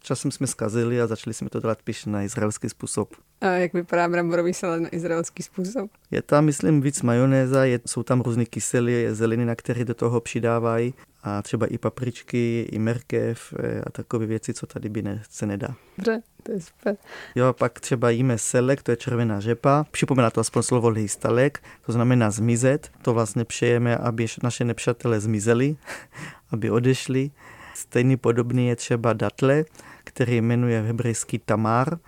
časem 0.00 0.30
jsme 0.30 0.46
zkazili 0.46 1.00
a 1.00 1.06
začali 1.06 1.34
jsme 1.34 1.50
to 1.50 1.60
dělat 1.60 1.78
spíš 1.78 2.04
na 2.04 2.22
izraelský 2.22 2.68
způsob. 2.68 3.14
A 3.40 3.46
jak 3.46 3.72
vypadá 3.72 4.08
bramborový 4.08 4.54
salát 4.54 4.80
na 4.80 4.88
izraelský 4.94 5.42
způsob? 5.42 5.90
Je 6.10 6.22
tam, 6.22 6.44
myslím, 6.44 6.80
víc 6.80 7.02
majonéza, 7.02 7.64
je, 7.64 7.80
jsou 7.86 8.02
tam 8.02 8.20
různé 8.20 8.44
kysely, 8.44 9.14
zeliny, 9.14 9.44
na 9.44 9.54
které 9.54 9.84
do 9.84 9.94
toho 9.94 10.20
přidávají 10.20 10.94
a 11.22 11.42
třeba 11.42 11.66
i 11.66 11.78
papričky, 11.78 12.68
i 12.72 12.78
merkev 12.78 13.54
eh, 13.58 13.80
a 13.86 13.90
takové 13.90 14.26
věci, 14.26 14.54
co 14.54 14.66
tady 14.66 14.88
by 14.88 15.02
ne, 15.02 15.22
se 15.30 15.46
nedá. 15.46 15.74
Dobře, 15.98 16.22
to 16.42 16.52
je 16.52 16.60
super. 16.60 16.96
Jo, 17.34 17.52
pak 17.52 17.80
třeba 17.80 18.10
jíme 18.10 18.38
selek, 18.38 18.82
to 18.82 18.90
je 18.90 18.96
červená 18.96 19.40
řepa. 19.40 19.86
Připomíná 19.90 20.30
to 20.30 20.40
aspoň 20.40 20.62
slovo 20.62 20.88
lhistalek, 20.88 21.62
to 21.86 21.92
znamená 21.92 22.30
zmizet. 22.30 22.90
To 23.02 23.14
vlastně 23.14 23.44
přejeme, 23.44 23.96
aby 23.96 24.26
naše 24.42 24.64
nepřátelé 24.64 25.20
zmizeli, 25.20 25.76
aby 26.50 26.70
odešli. 26.70 27.30
Stejný 27.78 28.16
podobný 28.16 28.68
je 28.68 28.76
třeba 28.76 29.12
datle, 29.12 29.64
který 30.04 30.40
jmenuje 30.40 30.82
hebrejský 30.82 31.38
tamar, 31.38 31.98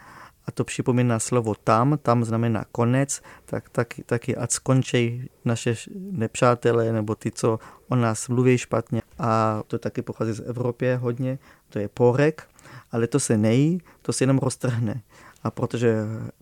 a 0.47 0.51
to 0.51 0.65
připomíná 0.65 1.19
slovo 1.19 1.55
tam, 1.55 1.99
tam 2.03 2.25
znamená 2.25 2.65
konec, 2.73 3.23
tak 3.45 3.69
taky, 3.69 4.03
taky 4.03 4.37
ať 4.37 4.51
skončí 4.51 5.31
naše 5.45 5.75
nepřátelé 5.95 6.93
nebo 6.93 7.15
ty, 7.15 7.31
co 7.31 7.59
o 7.89 7.97
nás 7.97 8.29
mluví 8.29 8.59
špatně. 8.59 9.03
A 9.19 9.63
to 9.67 9.79
taky 9.79 10.03
pochází 10.03 10.33
z 10.33 10.41
Evropy 10.41 10.95
hodně, 10.95 11.39
to 11.69 11.79
je 11.79 11.89
porek, 11.89 12.49
ale 12.93 13.07
to 13.07 13.21
se 13.21 13.37
nejí, 13.39 13.81
to 14.03 14.13
se 14.13 14.23
jenom 14.25 14.39
roztrhne. 14.39 15.03
A 15.43 15.51
protože 15.51 15.97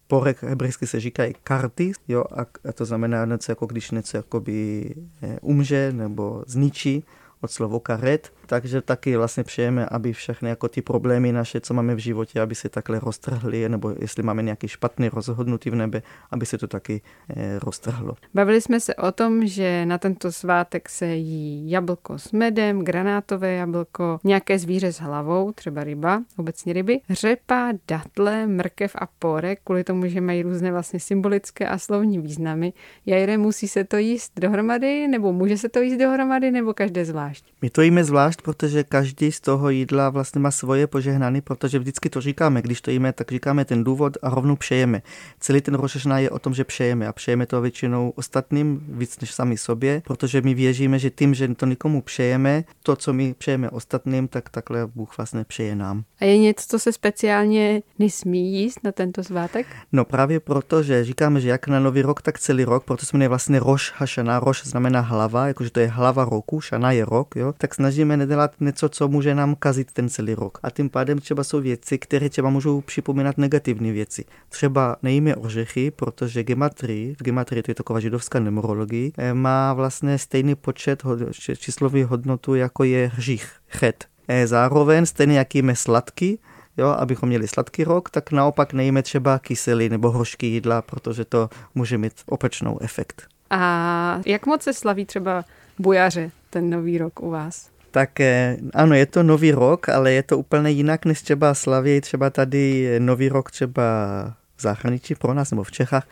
porek 0.07 0.43
hebrejsky 0.43 0.87
se 0.87 1.01
říká 1.01 1.25
i 1.25 1.35
karty, 1.45 1.93
jo, 2.09 2.25
a, 2.37 2.41
a 2.69 2.73
to 2.73 2.85
znamená 2.85 3.25
něco 3.25 3.53
jako 3.53 3.67
když 3.67 3.91
něco 3.91 4.17
jakoby 4.17 4.95
eh, 5.23 5.39
umře 5.41 5.93
nebo 5.93 6.45
zničí, 6.47 7.05
od 7.41 7.51
slovo 7.51 7.81
karet, 7.81 8.33
takže 8.49 8.83
taky 8.83 9.17
vlastně 9.17 9.45
přejeme, 9.45 9.87
aby 9.87 10.13
všechny 10.13 10.49
jako 10.49 10.69
ty 10.69 10.83
problémy 10.83 11.33
naše, 11.33 11.61
co 11.61 11.75
máme 11.75 11.95
v 11.95 11.99
životě, 11.99 12.41
aby 12.41 12.55
se 12.55 12.69
takhle 12.69 12.99
roztrhly, 12.99 13.69
nebo 13.69 13.95
jestli 14.01 14.23
máme 14.23 14.43
nějaký 14.43 14.69
špatný 14.69 15.09
rozhodnutí 15.09 15.71
v 15.71 15.75
nebe, 15.75 16.03
aby 16.31 16.47
se 16.47 16.59
to 16.59 16.67
taky 16.67 17.03
eh, 17.37 17.59
roztrhlo. 17.59 18.15
Bavili 18.35 18.61
jsme 18.61 18.81
se 18.81 18.95
o 18.95 19.13
tom, 19.13 19.47
že 19.47 19.87
na 19.87 19.99
tento 19.99 20.33
svátek 20.33 20.89
se 20.89 21.07
jí 21.07 21.71
jablko 21.71 22.19
s 22.19 22.33
medem, 22.33 22.85
granátové 22.85 23.53
jablko, 23.53 24.21
nějaké 24.25 24.59
zvíře 24.59 24.93
s 24.93 25.01
hlavou, 25.01 25.53
třeba 25.53 25.85
ryba, 25.85 26.23
obecně 26.37 26.73
ryby, 26.73 27.01
řepa, 27.11 27.73
datle, 27.89 28.47
mrkev 28.47 28.97
a 28.99 29.09
porek, 29.19 29.61
kvůli 29.65 29.85
tomu, 29.85 30.07
že 30.07 30.21
mají 30.21 30.43
různé 30.43 30.73
vlastně 30.73 31.01
symbolické 31.01 31.69
a 31.69 31.79
slovní 31.79 32.19
významy. 32.19 32.73
Jajre, 33.07 33.39
musí 33.39 33.69
se 33.69 33.85
to 33.85 33.97
jíst 33.97 34.33
dohromady, 34.37 35.09
nebo 35.09 35.33
může 35.33 35.59
se 35.59 35.69
to 35.69 35.81
jíst 35.81 35.99
dohromady, 35.99 36.51
nebo 36.51 36.75
každé 36.75 37.05
zvlášť? 37.05 37.45
My 37.63 37.71
to 37.71 37.83
jíme 37.83 38.05
zvlášť, 38.05 38.38
zvlášť, 38.39 38.43
protože 38.43 38.85
každý 38.85 39.33
z 39.33 39.41
toho 39.41 39.71
jídla 39.71 40.11
vlastně 40.11 40.41
má 40.41 40.51
svoje 40.51 40.87
požehnání, 40.87 41.41
protože 41.41 41.79
vždycky 41.79 42.11
to 42.11 42.21
říkáme, 42.21 42.63
když 42.63 42.81
to 42.81 42.91
jíme, 42.91 43.13
tak 43.13 43.31
říkáme 43.31 43.65
ten 43.65 43.85
důvod 43.85 44.17
a 44.23 44.31
rovnou 44.31 44.57
přejeme. 44.57 45.03
Celý 45.41 45.61
ten 45.61 45.75
rošešná 45.75 46.19
je 46.19 46.31
o 46.31 46.39
tom, 46.39 46.55
že 46.55 46.65
přejeme 46.65 47.07
a 47.07 47.13
přejeme 47.13 47.47
to 47.47 47.61
většinou 47.61 48.13
ostatním 48.17 48.81
víc 48.89 49.21
než 49.21 49.35
sami 49.35 49.57
sobě, 49.57 50.03
protože 50.05 50.43
my 50.43 50.55
věříme, 50.55 50.99
že 50.99 51.11
tím, 51.11 51.35
že 51.35 51.49
to 51.55 51.67
nikomu 51.67 52.03
přejeme, 52.03 52.65
to, 52.83 52.97
co 52.97 53.13
my 53.13 53.35
přejeme 53.35 53.71
ostatním, 53.71 54.29
tak 54.29 54.49
takhle 54.51 54.87
Bůh 54.87 55.17
vlastně 55.17 55.45
přeje 55.45 55.77
nám. 55.77 56.05
A 56.21 56.25
je 56.25 56.39
něco, 56.39 56.65
co 56.69 56.79
se 56.79 56.93
speciálně 56.93 57.83
nesmí 57.99 58.53
jíst 58.53 58.85
na 58.85 58.93
tento 58.93 59.25
svátek? 59.25 59.67
No 59.93 60.05
právě 60.05 60.41
proto, 60.41 60.83
že 60.83 61.05
říkáme, 61.05 61.41
že 61.41 61.49
jak 61.49 61.69
na 61.69 61.81
nový 61.81 62.03
rok, 62.03 62.23
tak 62.23 62.39
celý 62.39 62.65
rok, 62.65 62.85
proto 62.85 63.07
jsme 63.07 63.29
vlastně 63.29 63.59
Roš 63.59 63.93
Hašana. 63.97 64.41
Roš 64.41 64.65
znamená 64.65 65.01
hlava, 65.01 65.47
jakože 65.47 65.71
to 65.71 65.81
je 65.81 65.89
hlava 65.89 66.25
roku, 66.25 66.61
Šana 66.61 66.93
je 66.93 67.05
rok, 67.05 67.37
jo, 67.37 67.53
tak 67.59 67.75
snažíme 67.75 68.17
nedělat 68.29 68.61
něco, 68.61 68.89
co 68.89 69.09
může 69.09 69.35
nám 69.35 69.55
kazit 69.55 69.93
ten 69.93 70.09
celý 70.09 70.35
rok. 70.35 70.59
A 70.63 70.71
tím 70.71 70.91
pádem 70.91 71.19
třeba 71.19 71.45
jsou 71.45 71.61
věci, 71.61 71.99
které 71.99 72.29
třeba 72.29 72.51
můžou 72.51 72.81
připomínat 72.81 73.39
negativní 73.39 73.93
věci. 73.93 74.25
Třeba 74.49 74.97
nejíme 75.03 75.37
ořechy, 75.37 75.91
protože 75.91 76.45
gematry, 76.45 77.15
v 77.21 77.23
gematrii 77.23 77.63
to 77.63 77.71
je 77.71 77.75
taková 77.75 78.01
židovská 78.01 78.39
numerologie, 78.39 79.11
eh, 79.19 79.35
má 79.35 79.73
vlastně 79.73 80.19
stejný 80.19 80.55
počet 80.55 81.03
číslový 81.59 82.03
hodnotu, 82.03 82.55
jako 82.55 82.85
je 82.85 83.11
hřích, 83.15 83.53
chet. 83.69 84.05
Eh, 84.29 84.47
zároveň 84.47 85.07
stejně 85.07 85.39
jak 85.39 85.55
jíme 85.55 85.77
sladký, 85.77 86.39
jo, 86.77 86.89
abychom 86.89 87.29
měli 87.29 87.49
sladký 87.49 87.85
rok, 87.85 88.11
tak 88.11 88.33
naopak 88.33 88.73
nejíme 88.73 89.03
třeba 89.03 89.39
kyselý 89.39 89.89
nebo 89.89 90.11
hořký 90.11 90.53
jídla, 90.53 90.83
protože 90.83 91.25
to 91.25 91.49
může 91.75 91.99
mít 91.99 92.13
opačnou 92.27 92.79
efekt. 92.81 93.23
A 93.51 94.21
jak 94.27 94.47
moc 94.47 94.63
se 94.63 94.73
slaví 94.73 95.07
třeba 95.07 95.45
bujaře 95.79 96.31
ten 96.51 96.71
nový 96.71 96.99
rok 96.99 97.23
u 97.23 97.31
vás? 97.31 97.78
Tak 97.91 98.21
eh, 98.21 98.57
ano, 98.75 98.95
je 98.95 99.07
to 99.07 99.23
nový 99.23 99.53
rok, 99.53 99.89
ale 99.89 100.13
je 100.13 100.23
to 100.23 100.39
úplně 100.39 100.71
jinak, 100.71 101.05
než 101.05 101.23
třeba 101.23 101.55
slaví 101.55 102.01
třeba 102.01 102.31
tady 102.31 102.97
nový 102.99 103.29
rok 103.29 103.51
třeba 103.51 103.83
v 104.57 104.63
zahraničí 104.63 105.15
pro 105.15 105.35
nás 105.35 105.51
nebo 105.51 105.63
v 105.65 105.71
Čechách, 105.71 106.09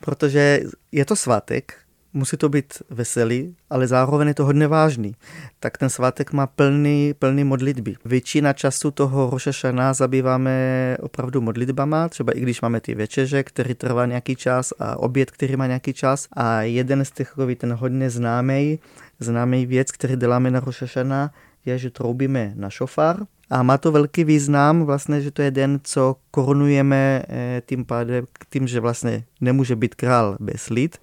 protože 0.00 0.60
je 0.92 1.04
to 1.04 1.16
svátek, 1.16 1.74
musí 2.12 2.36
to 2.36 2.48
být 2.48 2.82
veselý, 2.90 3.56
ale 3.70 3.86
zároveň 3.86 4.28
je 4.28 4.34
to 4.34 4.44
hodně 4.44 4.68
vážný. 4.68 5.14
Tak 5.60 5.78
ten 5.78 5.90
svátek 5.90 6.32
má 6.32 6.46
plný, 6.46 7.14
plný 7.18 7.44
modlitby. 7.44 7.94
Většina 8.04 8.52
času 8.52 8.90
toho 8.90 9.30
Rošašana 9.30 9.92
zabýváme 9.92 10.96
opravdu 11.00 11.40
modlitbama, 11.40 12.08
třeba 12.08 12.32
i 12.32 12.40
když 12.40 12.60
máme 12.60 12.80
ty 12.80 12.94
večeře, 12.94 13.42
který 13.42 13.74
trvá 13.74 14.06
nějaký 14.06 14.36
čas 14.36 14.72
a 14.78 14.96
oběd, 14.96 15.30
který 15.30 15.56
má 15.56 15.66
nějaký 15.66 15.92
čas. 15.92 16.28
A 16.32 16.62
jeden 16.62 17.04
z 17.04 17.10
těch, 17.10 17.34
ten 17.56 17.72
hodně 17.72 18.10
známý, 18.10 18.78
známý 19.20 19.66
věc, 19.66 19.92
který 19.92 20.16
děláme 20.16 20.50
na 20.50 20.60
Rošašana, 20.60 21.30
je, 21.66 21.78
že 21.78 21.90
troubíme 21.90 22.52
na 22.56 22.70
šofár, 22.70 23.16
a 23.50 23.62
má 23.62 23.78
to 23.78 23.92
velký 23.92 24.24
význam, 24.24 24.84
vlastně, 24.84 25.20
že 25.20 25.30
to 25.30 25.42
je 25.42 25.50
den, 25.50 25.80
co 25.82 26.16
korunujeme 26.30 27.22
eh, 27.28 27.62
tím 27.66 27.84
pádem, 27.84 28.26
tím, 28.50 28.68
že 28.68 28.80
vlastně 28.80 29.24
nemůže 29.40 29.76
být 29.76 29.94
král 29.94 30.36
bez 30.40 30.68
lid 30.68 30.98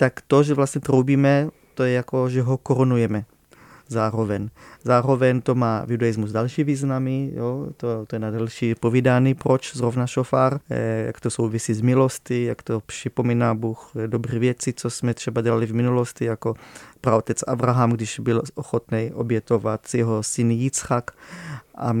tak 0.00 0.20
to, 0.26 0.42
že 0.42 0.54
vlastně 0.54 0.80
troubíme, 0.80 1.48
to 1.74 1.84
je 1.84 1.92
jako, 1.92 2.28
že 2.28 2.42
ho 2.42 2.56
korunujeme 2.56 3.24
zároveň. 3.88 4.48
Zároveň 4.84 5.40
to 5.40 5.54
má 5.54 5.84
v 5.84 5.90
judaismus 5.90 6.32
další 6.32 6.64
významy, 6.64 7.30
jo? 7.34 7.66
To, 7.76 8.06
to 8.06 8.16
je 8.16 8.20
na 8.20 8.30
další 8.30 8.74
povídání, 8.74 9.34
proč 9.34 9.76
zrovna 9.76 10.06
šofár, 10.06 10.60
eh, 10.70 11.04
jak 11.06 11.20
to 11.20 11.30
souvisí 11.30 11.74
s 11.74 11.80
milostí, 11.80 12.44
jak 12.44 12.62
to 12.62 12.80
připomíná 12.80 13.54
Bůh 13.54 13.92
eh, 13.96 14.08
dobré 14.08 14.38
věci, 14.38 14.72
co 14.72 14.90
jsme 14.90 15.14
třeba 15.14 15.40
dělali 15.40 15.66
v 15.66 15.74
minulosti, 15.74 16.24
jako 16.24 16.54
praotec 17.00 17.42
Abraham, 17.42 17.92
když 17.92 18.20
byl 18.20 18.42
ochotný 18.54 19.10
obětovat 19.14 19.94
jeho 19.94 20.22
syn 20.22 20.50
Jitzchak 20.50 21.10
a 21.78 21.96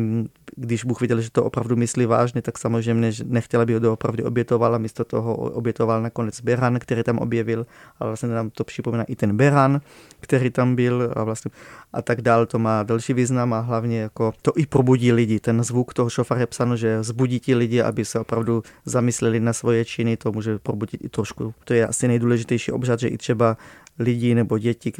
když 0.56 0.84
Bůh 0.84 1.00
viděl, 1.00 1.20
že 1.20 1.30
to 1.30 1.44
opravdu 1.44 1.76
myslí 1.76 2.06
vážně, 2.06 2.42
tak 2.42 2.58
samozřejmě 2.58 3.12
nechtěl, 3.24 3.60
aby 3.60 3.74
ho 3.74 3.80
doopravdy 3.80 4.24
obětoval 4.24 4.74
a 4.74 4.78
místo 4.78 5.04
toho 5.04 5.34
obětoval 5.34 6.02
nakonec 6.02 6.40
Beran, 6.40 6.78
který 6.78 7.02
tam 7.02 7.18
objevil, 7.18 7.66
ale 8.00 8.10
vlastně 8.10 8.28
nám 8.28 8.50
to 8.50 8.64
připomíná 8.64 9.04
i 9.04 9.16
ten 9.16 9.36
Beran, 9.36 9.80
který 10.20 10.50
tam 10.50 10.76
byl 10.76 11.12
a 11.16 11.24
vlastně 11.24 11.50
a 11.92 12.02
tak 12.02 12.20
dál. 12.20 12.46
To 12.46 12.58
má 12.58 12.82
další 12.82 13.14
význam 13.14 13.52
a 13.52 13.60
hlavně 13.60 14.00
jako 14.00 14.32
to 14.42 14.52
i 14.56 14.66
probudí 14.66 15.12
lidi. 15.12 15.40
Ten 15.40 15.64
zvuk 15.64 15.94
toho 15.94 16.10
šofara 16.10 16.40
je 16.40 16.46
psáno, 16.46 16.76
že 16.76 17.02
zbudí 17.02 17.40
ti 17.40 17.54
lidi, 17.54 17.82
aby 17.82 18.04
se 18.04 18.20
opravdu 18.20 18.62
zamysleli 18.84 19.40
na 19.40 19.52
svoje 19.52 19.84
činy, 19.84 20.16
to 20.16 20.32
může 20.32 20.58
probudit 20.58 21.04
i 21.04 21.08
trošku. 21.08 21.54
To 21.64 21.74
je 21.74 21.86
asi 21.86 22.08
nejdůležitější 22.08 22.72
obřad, 22.72 23.00
že 23.00 23.08
i 23.08 23.18
třeba 23.18 23.56
lidi 24.00 24.34
nebo 24.34 24.58
děti, 24.58 24.92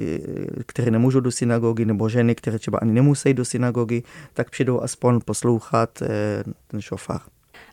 které 0.66 0.90
nemůžou 0.90 1.20
do 1.20 1.30
synagogy, 1.30 1.84
nebo 1.84 2.08
ženy, 2.08 2.34
které 2.34 2.58
třeba 2.58 2.78
ani 2.78 2.92
nemusí 2.92 3.34
do 3.34 3.44
synagogy, 3.44 4.02
tak 4.34 4.50
přijdou 4.50 4.80
aspoň 4.80 5.20
poslouchat 5.20 6.02
eh, 6.02 6.08
ten 6.66 6.80
šofár. 6.80 7.20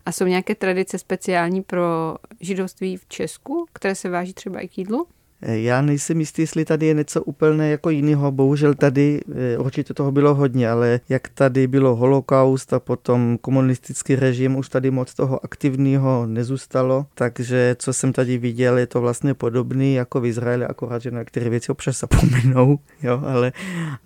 A 0.06 0.12
jsou 0.12 0.26
nějaké 0.26 0.56
tradice 0.56 0.98
speciální 0.98 1.62
pro 1.62 2.16
židovství 2.40 2.98
v 2.98 3.06
Česku, 3.08 3.68
které 3.74 3.96
se 3.96 4.10
váží 4.10 4.34
třeba 4.34 4.60
i 4.60 4.68
k 4.68 4.78
jídlu? 4.78 5.08
Já 5.42 5.82
nejsem 5.82 6.20
jistý, 6.20 6.42
jestli 6.42 6.66
tady 6.66 6.86
je 6.86 6.94
něco 6.94 7.24
úplně 7.24 7.70
jako 7.70 7.90
jiného. 7.90 8.32
Bohužel 8.32 8.74
tady 8.74 9.22
eh, 9.36 9.58
určitě 9.58 9.94
toho 9.94 10.12
bylo 10.12 10.36
hodně, 10.36 10.70
ale 10.70 11.00
jak 11.10 11.30
tady 11.30 11.68
bylo 11.68 11.96
holokaust 11.96 12.74
a 12.74 12.80
potom 12.80 13.38
komunistický 13.42 14.16
režim, 14.16 14.56
už 14.56 14.70
tady 14.70 14.92
moc 14.92 15.14
toho 15.14 15.46
aktivního 15.46 16.26
nezůstalo. 16.26 17.06
Takže 17.14 17.76
co 17.80 17.94
jsem 17.94 18.14
tady 18.14 18.38
viděl, 18.38 18.78
je 18.78 18.88
to 18.88 19.02
vlastně 19.02 19.34
podobný 19.34 19.94
jako 19.94 20.22
v 20.22 20.26
Izraeli, 20.26 20.66
akorát, 20.66 21.02
že 21.02 21.12
na 21.12 21.20
některé 21.20 21.50
věci 21.50 21.72
občas 21.72 22.00
zapomenou, 22.00 22.80
jo, 23.04 23.22
ale, 23.26 23.52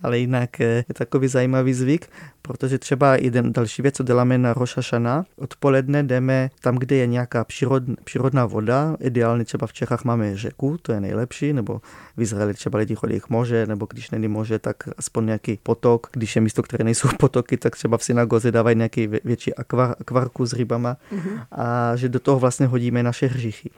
ale 0.02 0.18
jinak 0.18 0.60
eh, 0.60 0.84
je 0.88 0.94
takový 0.94 1.28
zajímavý 1.28 1.74
zvyk 1.74 2.08
protože 2.42 2.78
třeba 2.78 3.16
jeden 3.16 3.52
další 3.52 3.82
věc, 3.82 3.96
co 3.96 4.02
děláme 4.02 4.38
na 4.38 4.52
Rosh 4.52 4.76
Hashanah, 4.76 5.26
odpoledne 5.36 6.02
jdeme 6.02 6.50
tam, 6.60 6.76
kde 6.76 6.96
je 6.96 7.06
nějaká 7.06 7.44
přírod, 7.44 7.82
přírodná 8.04 8.46
voda, 8.46 8.96
ideálně 9.00 9.44
třeba 9.44 9.66
v 9.66 9.72
Čechách 9.72 10.04
máme 10.04 10.36
řeku, 10.36 10.78
to 10.82 10.92
je 10.92 11.00
nejlepší, 11.00 11.21
nebo 11.52 11.80
v 12.16 12.22
Izraeli 12.22 12.54
třeba 12.54 12.78
lidi 12.78 12.94
chodí 12.94 13.20
k 13.20 13.28
moře, 13.28 13.66
nebo 13.66 13.86
když 13.90 14.10
není 14.10 14.28
moře, 14.28 14.58
tak 14.58 14.76
aspoň 14.96 15.26
nějaký 15.26 15.58
potok, 15.62 16.06
když 16.12 16.36
je 16.36 16.42
místo, 16.42 16.62
které 16.62 16.84
nejsou 16.84 17.08
potoky, 17.18 17.56
tak 17.56 17.76
třeba 17.76 17.98
v 17.98 18.04
synagoze 18.04 18.52
dávají 18.52 18.76
nějaký 18.76 19.06
větší 19.06 19.54
akvar, 19.54 19.94
akvarku 20.00 20.46
s 20.46 20.52
rybama 20.52 20.96
mm-hmm. 21.12 21.46
a 21.52 21.96
že 21.96 22.08
do 22.08 22.20
toho 22.20 22.38
vlastně 22.38 22.66
hodíme 22.66 23.02
naše 23.02 23.26
hřichy 23.26 23.70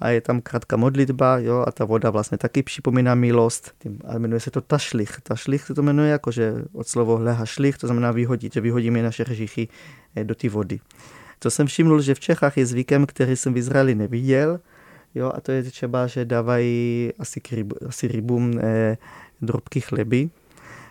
a 0.00 0.08
je 0.08 0.20
tam 0.20 0.40
krátká 0.40 0.76
modlitba, 0.76 1.38
jo, 1.38 1.64
a 1.66 1.72
ta 1.72 1.84
voda 1.84 2.10
vlastně 2.10 2.38
taky 2.38 2.62
připomíná 2.62 3.14
milost, 3.14 3.72
a 4.04 4.18
jmenuje 4.18 4.40
se 4.40 4.50
to 4.50 4.60
tašlich. 4.60 5.20
Tašlich 5.22 5.64
se 5.64 5.74
to 5.74 5.82
jmenuje 5.82 6.10
jako, 6.10 6.30
že 6.30 6.54
od 6.72 6.88
slovo 6.88 7.18
leha 7.18 7.46
šlich, 7.46 7.78
to 7.78 7.86
znamená 7.86 8.12
vyhodit, 8.12 8.52
že 8.52 8.60
vyhodíme 8.60 9.02
naše 9.02 9.24
hřichy 9.24 9.68
eh, 10.16 10.24
do 10.24 10.34
té 10.34 10.48
vody. 10.48 10.80
To 11.38 11.50
jsem 11.50 11.66
všiml, 11.66 12.00
že 12.00 12.14
v 12.14 12.20
Čechách 12.20 12.56
je 12.56 12.66
zvykem, 12.66 13.06
který 13.06 13.36
jsem 13.36 13.54
v 13.54 13.56
Izraeli 13.56 13.94
neviděl, 13.94 14.60
jo, 15.14 15.32
a 15.34 15.40
to 15.40 15.52
je 15.52 15.62
třeba, 15.62 16.06
že 16.06 16.24
dávají 16.24 17.12
asi, 17.18 17.40
ryb, 17.52 17.72
asi 17.86 18.08
rybům 18.08 18.58
eh, 18.62 18.96
drobky 19.42 19.80
chleby, 19.80 20.30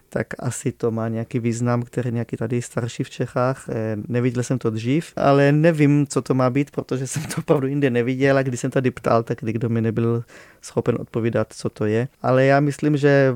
tak 0.10 0.27
asi 0.39 0.71
to 0.71 0.91
má 0.91 1.08
nějaký 1.08 1.39
význam, 1.39 1.84
který 1.84 2.12
nějaký 2.12 2.38
tady 2.38 2.62
starší 2.62 3.03
v 3.03 3.10
Čechách. 3.10 3.69
Eh, 3.69 3.97
neviděl 4.08 4.43
jsem 4.43 4.60
to 4.60 4.69
dřív, 4.69 5.13
ale 5.15 5.51
nevím, 5.51 6.08
co 6.08 6.21
to 6.21 6.34
má 6.34 6.49
být, 6.49 6.71
protože 6.71 7.08
jsem 7.08 7.23
to 7.23 7.38
opravdu 7.38 7.67
jinde 7.67 7.89
neviděl 7.89 8.38
a 8.38 8.43
když 8.43 8.60
jsem 8.60 8.71
tady 8.71 8.91
ptal, 8.91 9.23
tak 9.23 9.41
nikdo 9.41 9.69
mi 9.69 9.82
nebyl 9.82 10.23
schopen 10.62 10.97
odpovídat, 10.99 11.53
co 11.53 11.69
to 11.69 11.86
je. 11.86 12.08
Ale 12.21 12.45
já 12.45 12.60
myslím, 12.60 12.97
že 12.97 13.36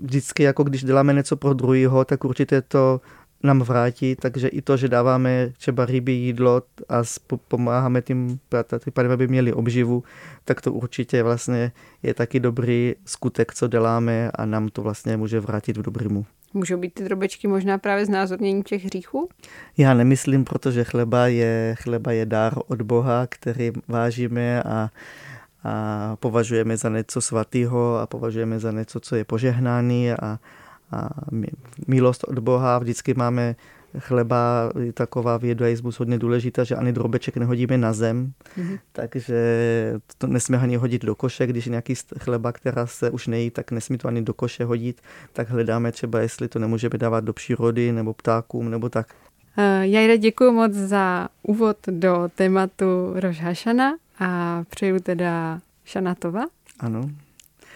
vždycky, 0.00 0.42
jako 0.42 0.64
když 0.64 0.84
děláme 0.84 1.12
něco 1.12 1.36
pro 1.36 1.54
druhého, 1.54 2.04
tak 2.04 2.24
určitě 2.24 2.62
to 2.62 3.00
nám 3.44 3.60
vrátí, 3.60 4.16
takže 4.16 4.48
i 4.48 4.62
to, 4.62 4.76
že 4.76 4.88
dáváme 4.88 5.52
třeba 5.58 5.86
ryby 5.86 6.12
jídlo 6.12 6.62
a 6.88 7.02
pomáháme 7.48 8.02
tím 8.02 8.38
případem, 8.78 9.12
aby 9.12 9.28
měli 9.28 9.52
obživu, 9.52 10.04
tak 10.44 10.60
to 10.60 10.72
určitě 10.72 11.22
vlastně 11.22 11.72
je 12.02 12.14
taky 12.14 12.40
dobrý 12.40 12.94
skutek, 13.04 13.54
co 13.54 13.68
děláme 13.68 14.30
a 14.34 14.44
nám 14.44 14.68
to 14.68 14.82
vlastně 14.82 15.16
může 15.16 15.40
vrátit 15.40 15.76
v 15.76 15.82
dobrému. 15.82 16.26
Můžou 16.54 16.76
být 16.76 16.94
ty 16.94 17.04
drobečky 17.04 17.48
možná 17.48 17.78
právě 17.78 18.06
znázorněním 18.06 18.62
těch 18.62 18.84
hříchů? 18.84 19.28
Já 19.76 19.94
nemyslím, 19.94 20.44
protože 20.44 20.84
chleba 20.84 21.26
je, 21.26 21.74
chleba 21.78 22.12
je 22.12 22.26
dár 22.26 22.54
od 22.68 22.82
Boha, 22.82 23.26
který 23.26 23.72
vážíme 23.88 24.62
a 24.62 24.90
a 25.64 26.16
považujeme 26.20 26.76
za 26.76 26.88
něco 26.88 27.20
svatého 27.20 27.98
a 27.98 28.06
považujeme 28.06 28.58
za 28.58 28.72
něco, 28.72 29.00
co 29.00 29.16
je 29.16 29.24
požehnaný 29.24 30.12
a, 30.12 30.38
a 30.92 31.08
milost 31.86 32.24
od 32.24 32.38
Boha. 32.38 32.78
Vždycky 32.78 33.14
máme 33.14 33.56
chleba, 33.98 34.72
taková 34.94 35.38
v 35.38 35.44
judaismus 35.44 35.98
hodně 35.98 36.18
důležitá, 36.18 36.64
že 36.64 36.76
ani 36.76 36.92
drobeček 36.92 37.36
nehodíme 37.36 37.78
na 37.78 37.92
zem, 37.92 38.32
mm-hmm. 38.58 38.78
takže 38.92 39.36
to 40.18 40.26
nesmí 40.26 40.56
ani 40.56 40.76
hodit 40.76 41.04
do 41.04 41.14
koše, 41.14 41.46
když 41.46 41.66
nějaký 41.66 41.94
chleba, 42.18 42.52
která 42.52 42.86
se 42.86 43.10
už 43.10 43.26
nejí, 43.26 43.50
tak 43.50 43.70
nesmí 43.70 43.98
to 43.98 44.08
ani 44.08 44.22
do 44.22 44.34
koše 44.34 44.64
hodit, 44.64 45.00
tak 45.32 45.48
hledáme 45.48 45.92
třeba, 45.92 46.20
jestli 46.20 46.48
to 46.48 46.58
nemůžeme 46.58 46.98
dávat 46.98 47.24
do 47.24 47.32
přírody 47.32 47.92
nebo 47.92 48.14
ptákům 48.14 48.70
nebo 48.70 48.88
tak. 48.88 49.14
Uh, 49.58 49.82
Jajda, 49.82 50.16
děkuji 50.16 50.52
moc 50.52 50.72
za 50.72 51.28
úvod 51.42 51.76
do 51.86 52.30
tématu 52.34 52.84
Roš 53.14 53.40
Hašana 53.40 53.96
a 54.18 54.62
přeju 54.70 55.00
teda 55.00 55.60
Šanatova. 55.84 56.44
Ano. 56.80 57.10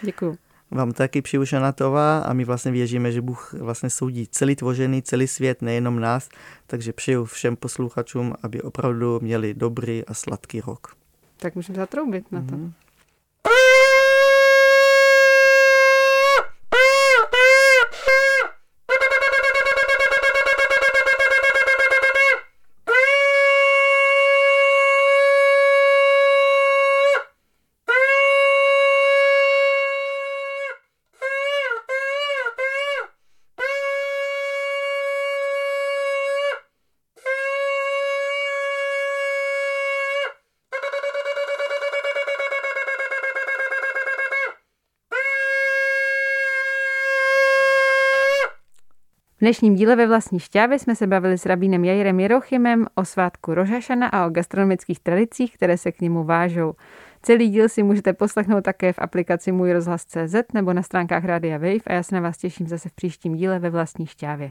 Děkuji 0.03 0.37
vám 0.71 0.93
taky 0.93 1.23
přeju 1.23 1.47
Šanatová 1.47 2.19
a 2.19 2.33
my 2.33 2.45
vlastně 2.45 2.73
věříme, 2.73 3.13
že 3.13 3.21
Bůh 3.21 3.55
vlastně 3.55 3.91
soudí 3.91 4.27
celý 4.27 4.57
tvořený, 4.57 5.03
celý 5.03 5.27
svět, 5.29 5.63
nejenom 5.63 6.01
nás, 6.01 6.29
takže 6.67 6.93
přeju 6.93 7.25
všem 7.25 7.57
posluchačům, 7.57 8.35
aby 8.43 8.63
opravdu 8.63 9.21
měli 9.23 9.55
dobrý 9.55 10.05
a 10.05 10.15
sladký 10.15 10.61
rok. 10.61 10.97
Tak 11.37 11.55
můžeme 11.55 11.77
zatroubit 11.77 12.33
na 12.33 12.41
to. 12.41 12.47
Mm-hmm. 12.47 12.73
V 49.38 49.40
dnešním 49.40 49.74
díle 49.74 49.96
ve 49.96 50.07
vlastní 50.07 50.38
šťávě 50.38 50.79
jsme 50.79 50.96
se 50.96 51.07
bavili 51.07 51.38
s 51.38 51.46
rabínem 51.46 51.85
Jairem 51.85 52.20
Jerochimem 52.20 52.87
o 52.94 53.05
svátku 53.05 53.55
Rožašana 53.55 54.09
a 54.09 54.27
o 54.27 54.31
gastronomických 54.31 55.01
tradicích, 55.01 55.55
které 55.55 55.79
se 55.79 55.92
k 55.92 56.01
němu 56.01 56.24
vážou. 56.24 56.74
Celý 57.22 57.48
díl 57.48 57.68
si 57.68 57.83
můžete 57.83 58.12
poslechnout 58.12 58.64
také 58.64 58.92
v 58.92 58.98
aplikaci 58.98 59.53
Můj 59.53 59.72
rozhlas 59.72 60.05
CZ 60.05 60.35
nebo 60.55 60.72
na 60.72 60.83
stránkách 60.83 61.24
Rádia 61.24 61.59
Wave 61.59 61.85
a 61.87 61.92
já 61.92 62.03
se 62.03 62.14
na 62.14 62.20
vás 62.20 62.38
těším 62.38 62.66
zase 62.66 62.88
v 62.88 62.92
příštím 62.92 63.35
díle 63.35 63.59
ve 63.59 63.70
vlastní 63.70 64.07
šťávě. 64.07 64.51